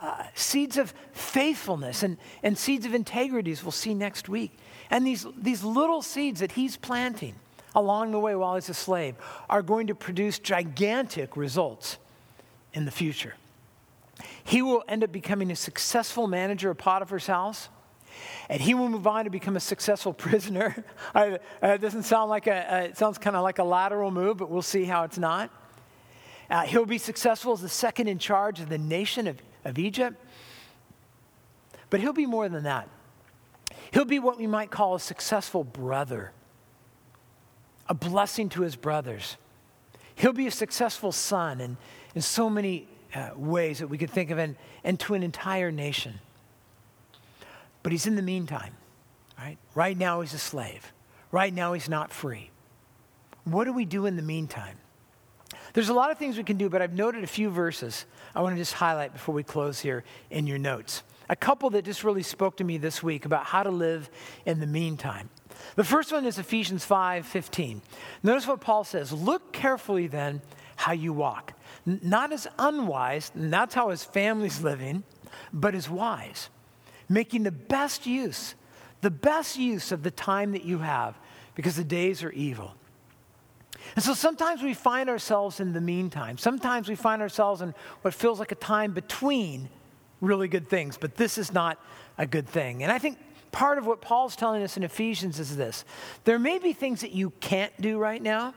[0.00, 4.58] Uh, seeds of faithfulness and, and seeds of integrity, as we'll see next week.
[4.90, 7.36] And these, these little seeds that he's planting,
[7.74, 9.14] along the way while he's a slave
[9.48, 11.98] are going to produce gigantic results
[12.74, 13.34] in the future.
[14.44, 17.68] He will end up becoming a successful manager of Potiphar's house.
[18.48, 20.84] And he will move on to become a successful prisoner.
[21.14, 24.50] I, it doesn't sound like a, it sounds kind of like a lateral move, but
[24.50, 25.50] we'll see how it's not.
[26.50, 30.22] Uh, he'll be successful as the second in charge of the nation of, of Egypt.
[31.90, 32.88] But he'll be more than that.
[33.92, 36.32] He'll be what we might call a successful brother,
[37.88, 39.36] a blessing to his brothers.
[40.16, 41.76] He'll be a successful son in,
[42.14, 45.70] in so many uh, ways that we could think of, and, and to an entire
[45.70, 46.20] nation.
[47.82, 48.74] But he's in the meantime,
[49.38, 49.58] right?
[49.74, 50.92] Right now, he's a slave.
[51.30, 52.50] Right now, he's not free.
[53.44, 54.78] What do we do in the meantime?
[55.74, 58.42] There's a lot of things we can do, but I've noted a few verses I
[58.42, 61.02] want to just highlight before we close here in your notes.
[61.28, 64.10] A couple that just really spoke to me this week about how to live
[64.44, 65.30] in the meantime.
[65.76, 67.82] The first one is Ephesians 5 15.
[68.22, 70.42] Notice what Paul says Look carefully then
[70.76, 71.54] how you walk.
[71.86, 75.04] Not as unwise, that's how his family's living,
[75.52, 76.48] but as wise,
[77.08, 78.54] making the best use,
[79.02, 81.18] the best use of the time that you have,
[81.54, 82.74] because the days are evil.
[83.96, 86.38] And so sometimes we find ourselves in the meantime.
[86.38, 89.68] Sometimes we find ourselves in what feels like a time between
[90.20, 91.78] really good things, but this is not
[92.16, 92.82] a good thing.
[92.82, 93.18] And I think
[93.52, 95.84] part of what Paul's telling us in Ephesians is this
[96.24, 98.54] there may be things that you can't do right now.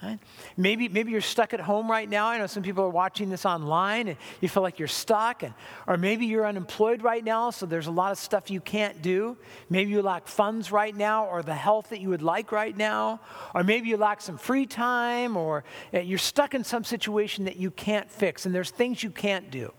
[0.00, 0.20] Right?
[0.56, 2.28] Maybe, maybe you're stuck at home right now.
[2.28, 5.42] I know some people are watching this online and you feel like you're stuck.
[5.42, 5.52] And,
[5.88, 9.36] or maybe you're unemployed right now, so there's a lot of stuff you can't do.
[9.68, 13.18] Maybe you lack funds right now or the health that you would like right now.
[13.56, 17.56] Or maybe you lack some free time or eh, you're stuck in some situation that
[17.56, 18.46] you can't fix.
[18.46, 19.72] And there's things you can't do.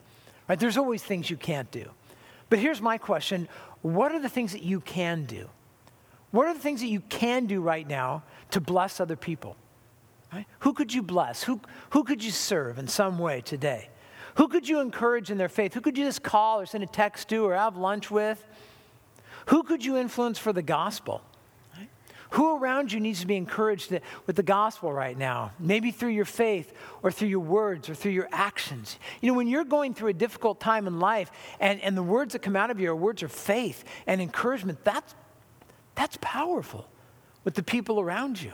[0.50, 0.60] Right?
[0.60, 1.86] There's always things you can't do.
[2.50, 3.48] But here's my question
[3.82, 5.48] what are the things that you can do?
[6.32, 9.56] What are the things that you can do right now to bless other people?
[10.32, 10.46] Right?
[10.60, 11.44] Who could you bless?
[11.44, 11.60] Who,
[11.92, 13.90] who could you serve in some way today?
[14.36, 15.74] Who could you encourage in their faith?
[15.74, 18.46] Who could you just call or send a text to or have lunch with?
[19.48, 21.22] Who could you influence for the gospel?
[21.76, 21.90] Right?
[22.32, 23.92] Who around you needs to be encouraged
[24.28, 25.52] with the gospel right now?
[25.58, 29.00] Maybe through your faith or through your words or through your actions.
[29.22, 32.34] You know, when you're going through a difficult time in life and, and the words
[32.34, 35.16] that come out of you are words of faith and encouragement, that's,
[35.96, 36.88] that's powerful
[37.44, 38.54] with the people around you.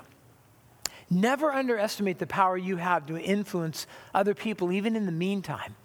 [1.10, 5.76] Never underestimate the power you have to influence other people, even in the meantime.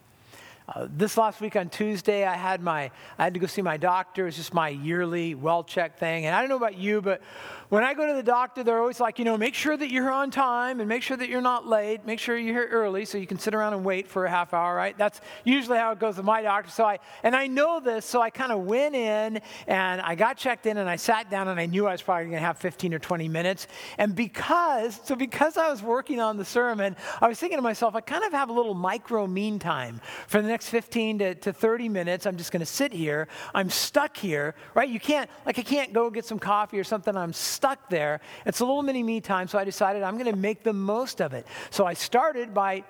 [0.72, 3.76] Uh, this last week on Tuesday, I had my I had to go see my
[3.76, 4.28] doctor.
[4.28, 6.26] It's just my yearly well check thing.
[6.26, 7.22] And I don't know about you, but
[7.70, 10.10] when I go to the doctor, they're always like, you know, make sure that you're
[10.10, 12.04] on time and make sure that you're not late.
[12.04, 14.52] Make sure you're here early so you can sit around and wait for a half
[14.52, 14.98] hour, right?
[14.98, 16.70] That's usually how it goes with my doctor.
[16.70, 20.36] So I, and I know this, so I kind of went in and I got
[20.36, 22.58] checked in and I sat down and I knew I was probably going to have
[22.58, 23.68] 15 or 20 minutes.
[23.98, 27.94] And because, so because I was working on the sermon, I was thinking to myself,
[27.94, 31.52] I kind of have a little micro mean time for the next 15 to, to
[31.52, 32.26] 30 minutes.
[32.26, 33.28] I'm just going to sit here.
[33.54, 34.88] I'm stuck here, right?
[34.88, 37.16] You can't, like, I can't go get some coffee or something.
[37.16, 38.20] I'm stuck there.
[38.46, 41.20] It's a little mini me time, so I decided I'm going to make the most
[41.20, 41.46] of it.
[41.70, 42.84] So I started by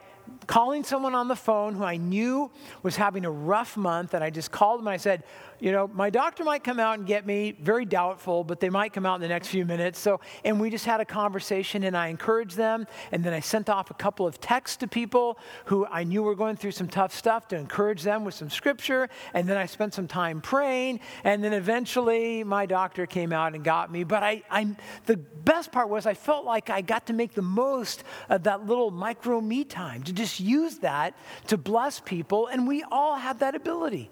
[0.47, 2.51] calling someone on the phone who I knew
[2.83, 5.24] was having a rough month, and I just called them and I said,
[5.61, 8.93] you know, my doctor might come out and get me, very doubtful, but they might
[8.93, 9.99] come out in the next few minutes.
[9.99, 12.87] So, and we just had a conversation and I encouraged them.
[13.12, 16.35] And then I sent off a couple of texts to people who I knew were
[16.35, 19.09] going through some tough stuff to encourage them with some scripture.
[19.35, 21.01] And then I spent some time praying.
[21.24, 24.05] And then eventually my doctor came out and got me.
[24.05, 24.74] But I, I
[25.05, 28.66] the best part was I felt like I got to make the most of that
[28.66, 31.14] little micro me time, to just use that
[31.48, 32.46] to bless people.
[32.46, 34.10] And we all have that ability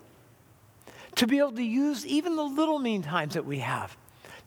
[1.17, 3.97] to be able to use even the little mean times that we have,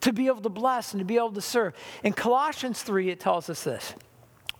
[0.01, 1.73] to be able to bless and to be able to serve.
[2.03, 3.93] In Colossians 3, it tells us this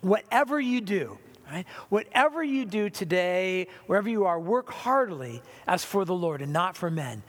[0.00, 1.18] whatever you do,
[1.52, 1.66] Right?
[1.90, 6.78] Whatever you do today, wherever you are, work heartily as for the Lord and not
[6.78, 7.22] for men,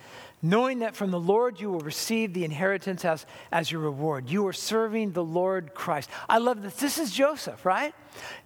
[0.44, 4.30] knowing that from the Lord you will receive the inheritance as, as your reward.
[4.30, 6.10] You are serving the Lord Christ.
[6.30, 6.76] I love this.
[6.76, 7.96] This is Joseph, right?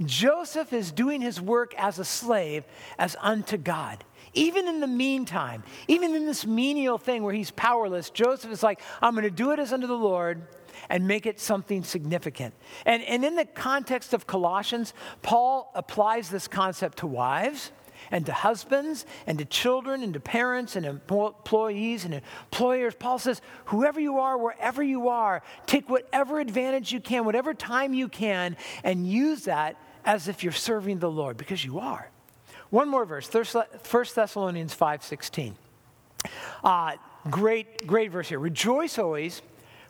[0.05, 2.63] Joseph is doing his work as a slave
[2.99, 4.03] as unto God.
[4.33, 8.79] Even in the meantime, even in this menial thing where he's powerless, Joseph is like,
[9.01, 10.43] I'm going to do it as unto the Lord
[10.89, 12.53] and make it something significant.
[12.85, 14.93] And, and in the context of Colossians,
[15.23, 17.71] Paul applies this concept to wives
[18.11, 22.95] and to husbands and to children and to parents and employees and employers.
[22.95, 27.93] Paul says, whoever you are, wherever you are, take whatever advantage you can, whatever time
[27.93, 32.09] you can, and use that as if you're serving the Lord because you are.
[32.69, 33.45] One more verse, 1
[34.15, 35.53] Thessalonians 5.16.
[36.63, 36.93] Uh,
[37.29, 38.39] great, great verse here.
[38.39, 39.41] Rejoice always,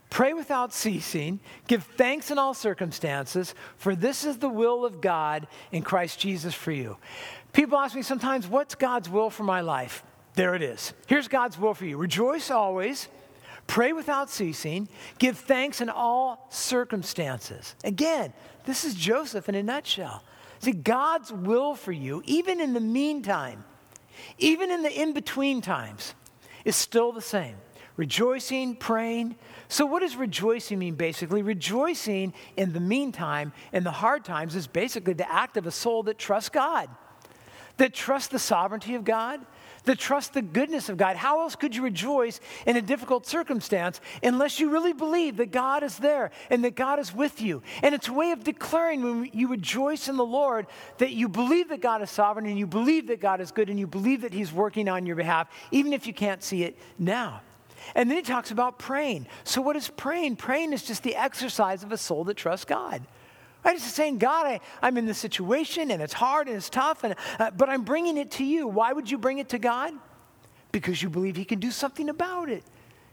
[0.09, 1.39] Pray without ceasing.
[1.67, 6.53] Give thanks in all circumstances, for this is the will of God in Christ Jesus
[6.53, 6.97] for you.
[7.53, 10.03] People ask me sometimes, what's God's will for my life?
[10.35, 10.93] There it is.
[11.07, 13.07] Here's God's will for you rejoice always,
[13.65, 14.87] pray without ceasing,
[15.17, 17.75] give thanks in all circumstances.
[17.83, 18.33] Again,
[18.65, 20.23] this is Joseph in a nutshell.
[20.59, 23.63] See, God's will for you, even in the meantime,
[24.37, 26.13] even in the in between times,
[26.65, 27.55] is still the same
[27.97, 29.35] rejoicing, praying.
[29.67, 31.41] So, what does rejoicing mean basically?
[31.41, 36.03] Rejoicing in the meantime, in the hard times, is basically the act of a soul
[36.03, 36.89] that trusts God,
[37.77, 39.39] that trust the sovereignty of God,
[39.85, 41.15] that trust the goodness of God.
[41.15, 45.81] How else could you rejoice in a difficult circumstance unless you really believe that God
[45.83, 47.61] is there and that God is with you?
[47.81, 50.67] And it's a way of declaring when you rejoice in the Lord
[50.97, 53.79] that you believe that God is sovereign and you believe that God is good and
[53.79, 57.41] you believe that He's working on your behalf, even if you can't see it now.
[57.95, 59.27] And then he talks about praying.
[59.45, 60.35] So, what is praying?
[60.35, 63.05] Praying is just the exercise of a soul that trusts God.
[63.67, 63.77] Right?
[63.77, 67.15] just saying, God, I, I'm in this situation and it's hard and it's tough, and,
[67.37, 68.65] uh, but I'm bringing it to you.
[68.65, 69.93] Why would you bring it to God?
[70.71, 72.63] Because you believe He can do something about it.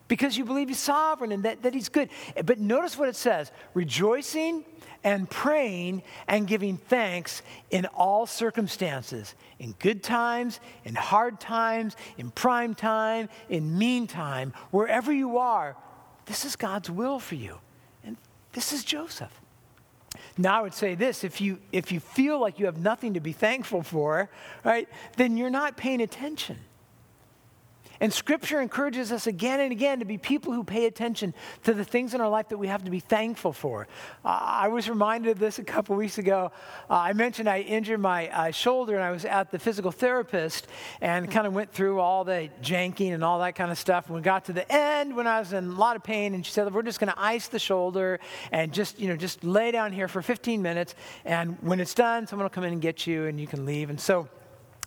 [0.07, 2.09] Because you believe He's sovereign and that, that He's good.
[2.45, 4.65] But notice what it says rejoicing
[5.03, 12.31] and praying and giving thanks in all circumstances in good times, in hard times, in
[12.31, 15.77] prime time, in mean time, wherever you are.
[16.27, 17.59] This is God's will for you.
[18.05, 18.17] And
[18.53, 19.41] this is Joseph.
[20.37, 23.21] Now I would say this if you if you feel like you have nothing to
[23.21, 24.31] be thankful for,
[24.65, 26.59] right, then you're not paying attention.
[28.01, 31.35] And Scripture encourages us again and again to be people who pay attention
[31.65, 33.87] to the things in our life that we have to be thankful for.
[34.25, 36.53] Uh, I was reminded of this a couple weeks ago.
[36.91, 40.67] Uh, I mentioned I injured my uh, shoulder and I was at the physical therapist
[41.01, 44.07] and kind of went through all the janking and all that kind of stuff.
[44.07, 46.45] And we got to the end when I was in a lot of pain, and
[46.45, 48.21] she said, We're just going to ice the shoulder
[48.53, 50.95] and just, you know, just lay down here for 15 minutes.
[51.25, 53.91] And when it's done, someone will come in and get you and you can leave.
[53.91, 54.29] And so,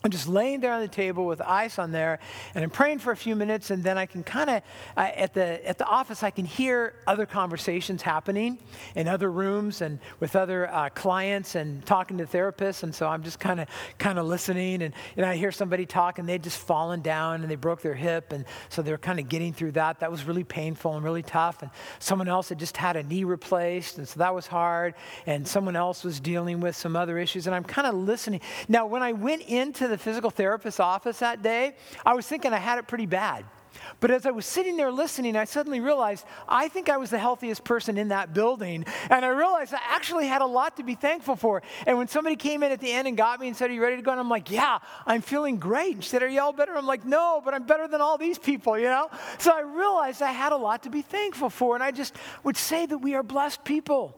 [0.07, 2.19] I'm just laying there on the table with ice on there,
[2.55, 4.61] and I'm praying for a few minutes, and then I can kind of,
[4.95, 8.57] at, the, at the office, I can hear other conversations happening
[8.95, 13.21] in other rooms and with other uh, clients and talking to therapists, and so I'm
[13.21, 16.59] just kind of kind of listening, and, and I hear somebody talk, and they'd just
[16.59, 19.99] fallen down, and they broke their hip, and so they're kind of getting through that.
[19.99, 23.25] That was really painful and really tough, and someone else had just had a knee
[23.25, 24.93] replaced, and so that was hard,
[25.25, 28.39] and someone else was dealing with some other issues, and I'm kind of listening.
[28.69, 31.75] Now, when I went into the physical therapist's office that day,
[32.05, 33.45] I was thinking I had it pretty bad.
[33.99, 37.17] But as I was sitting there listening, I suddenly realized I think I was the
[37.19, 38.85] healthiest person in that building.
[39.09, 41.61] And I realized I actually had a lot to be thankful for.
[41.85, 43.81] And when somebody came in at the end and got me and said, Are you
[43.81, 44.11] ready to go?
[44.11, 45.95] And I'm like, Yeah, I'm feeling great.
[45.95, 46.75] And she said, Are you all better?
[46.75, 49.09] I'm like, No, but I'm better than all these people, you know?
[49.37, 51.75] So I realized I had a lot to be thankful for.
[51.75, 54.17] And I just would say that we are blessed people.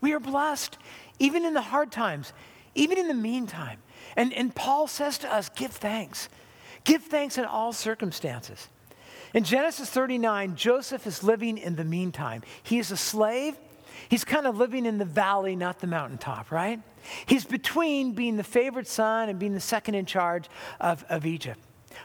[0.00, 0.78] We are blessed,
[1.20, 2.32] even in the hard times,
[2.74, 3.78] even in the meantime.
[4.16, 6.28] And, and Paul says to us, give thanks.
[6.84, 8.68] Give thanks in all circumstances.
[9.34, 12.42] In Genesis 39, Joseph is living in the meantime.
[12.62, 13.56] He is a slave.
[14.08, 16.80] He's kind of living in the valley, not the mountaintop, right?
[17.26, 20.48] He's between being the favorite son and being the second in charge
[20.80, 21.60] of, of Egypt.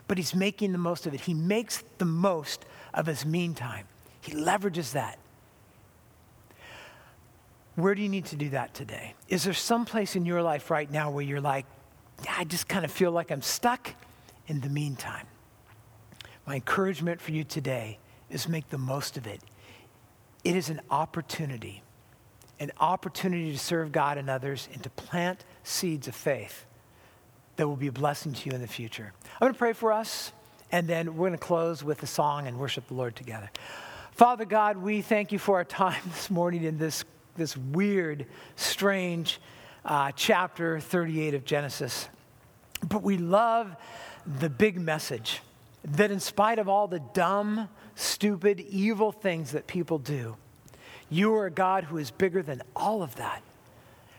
[0.08, 1.22] But he's making the most of it.
[1.22, 3.86] He makes the most of his meantime.
[4.22, 5.18] He leverages that.
[7.76, 9.14] Where do you need to do that today?
[9.28, 11.66] Is there some place in your life right now where you're like,
[12.30, 13.94] I just kind of feel like I'm stuck
[14.48, 15.28] in the meantime.
[16.46, 18.00] My encouragement for you today
[18.30, 19.42] is make the most of it.
[20.44, 21.84] It is an opportunity,
[22.60, 26.66] an opportunity to serve God and others and to plant seeds of faith
[27.58, 29.14] that will be a blessing to you in the future.
[29.34, 30.32] I'm going to pray for us,
[30.72, 33.50] and then we're going to close with a song and worship the Lord together.
[34.12, 37.04] Father God, we thank you for our time this morning in this,
[37.36, 39.40] this weird, strange,
[39.88, 42.10] uh, chapter 38 of Genesis.
[42.88, 43.76] But we love
[44.40, 45.42] the big message
[45.84, 50.36] that, in spite of all the dumb, stupid, evil things that people do,
[51.10, 53.42] you are a God who is bigger than all of that.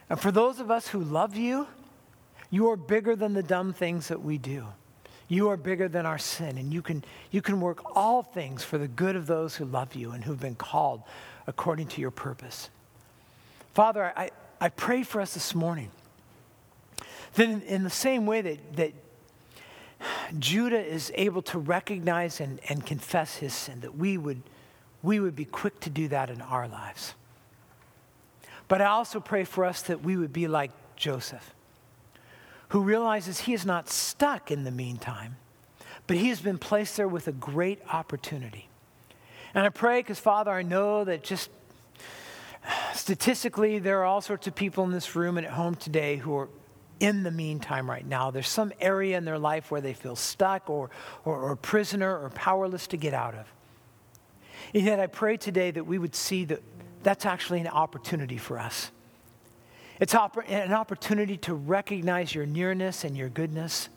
[0.08, 1.66] And for those of us who love you,
[2.50, 4.66] you are bigger than the dumb things that we do.
[5.28, 8.78] You are bigger than our sin, and you can, you can work all things for
[8.78, 11.02] the good of those who love you and who've been called
[11.46, 12.70] according to your purpose.
[13.74, 14.30] Father, I,
[14.61, 15.90] I pray for us this morning
[17.34, 18.92] that in, the same way that, that
[20.38, 24.42] Judah is able to recognize and, and confess his sin, that we would,
[25.02, 27.14] we would be quick to do that in our lives.
[28.66, 31.54] But I also pray for us that we would be like Joseph,
[32.70, 35.36] who realizes he is not stuck in the meantime,
[36.06, 38.68] but he has been placed there with a great opportunity.
[39.54, 41.50] And I pray because, Father, I know that just
[43.09, 46.36] statistically, there are all sorts of people in this room and at home today who
[46.36, 46.50] are
[47.00, 48.30] in the meantime right now.
[48.30, 50.90] There's some area in their life where they feel stuck or,
[51.24, 53.46] or, or prisoner or powerless to get out of.
[54.74, 56.61] And yet, I pray today that we would see that
[57.02, 58.90] that's actually an opportunity for us.
[60.00, 63.88] It's an opportunity to recognize your nearness and your goodness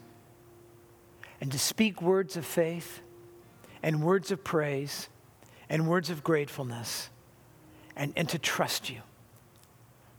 [1.38, 3.02] and to speak words of faith
[3.82, 5.10] and words of praise
[5.68, 7.10] and words of gratefulness
[7.96, 9.00] and, and to trust you.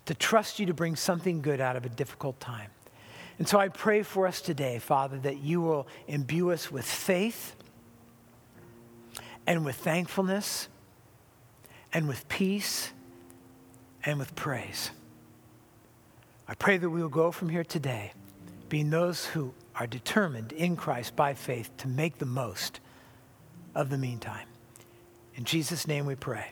[0.05, 2.69] To trust you to bring something good out of a difficult time.
[3.39, 7.55] And so I pray for us today, Father, that you will imbue us with faith
[9.47, 10.67] and with thankfulness
[11.91, 12.91] and with peace
[14.05, 14.91] and with praise.
[16.47, 18.13] I pray that we will go from here today
[18.69, 22.79] being those who are determined in Christ by faith to make the most
[23.75, 24.47] of the meantime.
[25.35, 26.51] In Jesus' name we pray.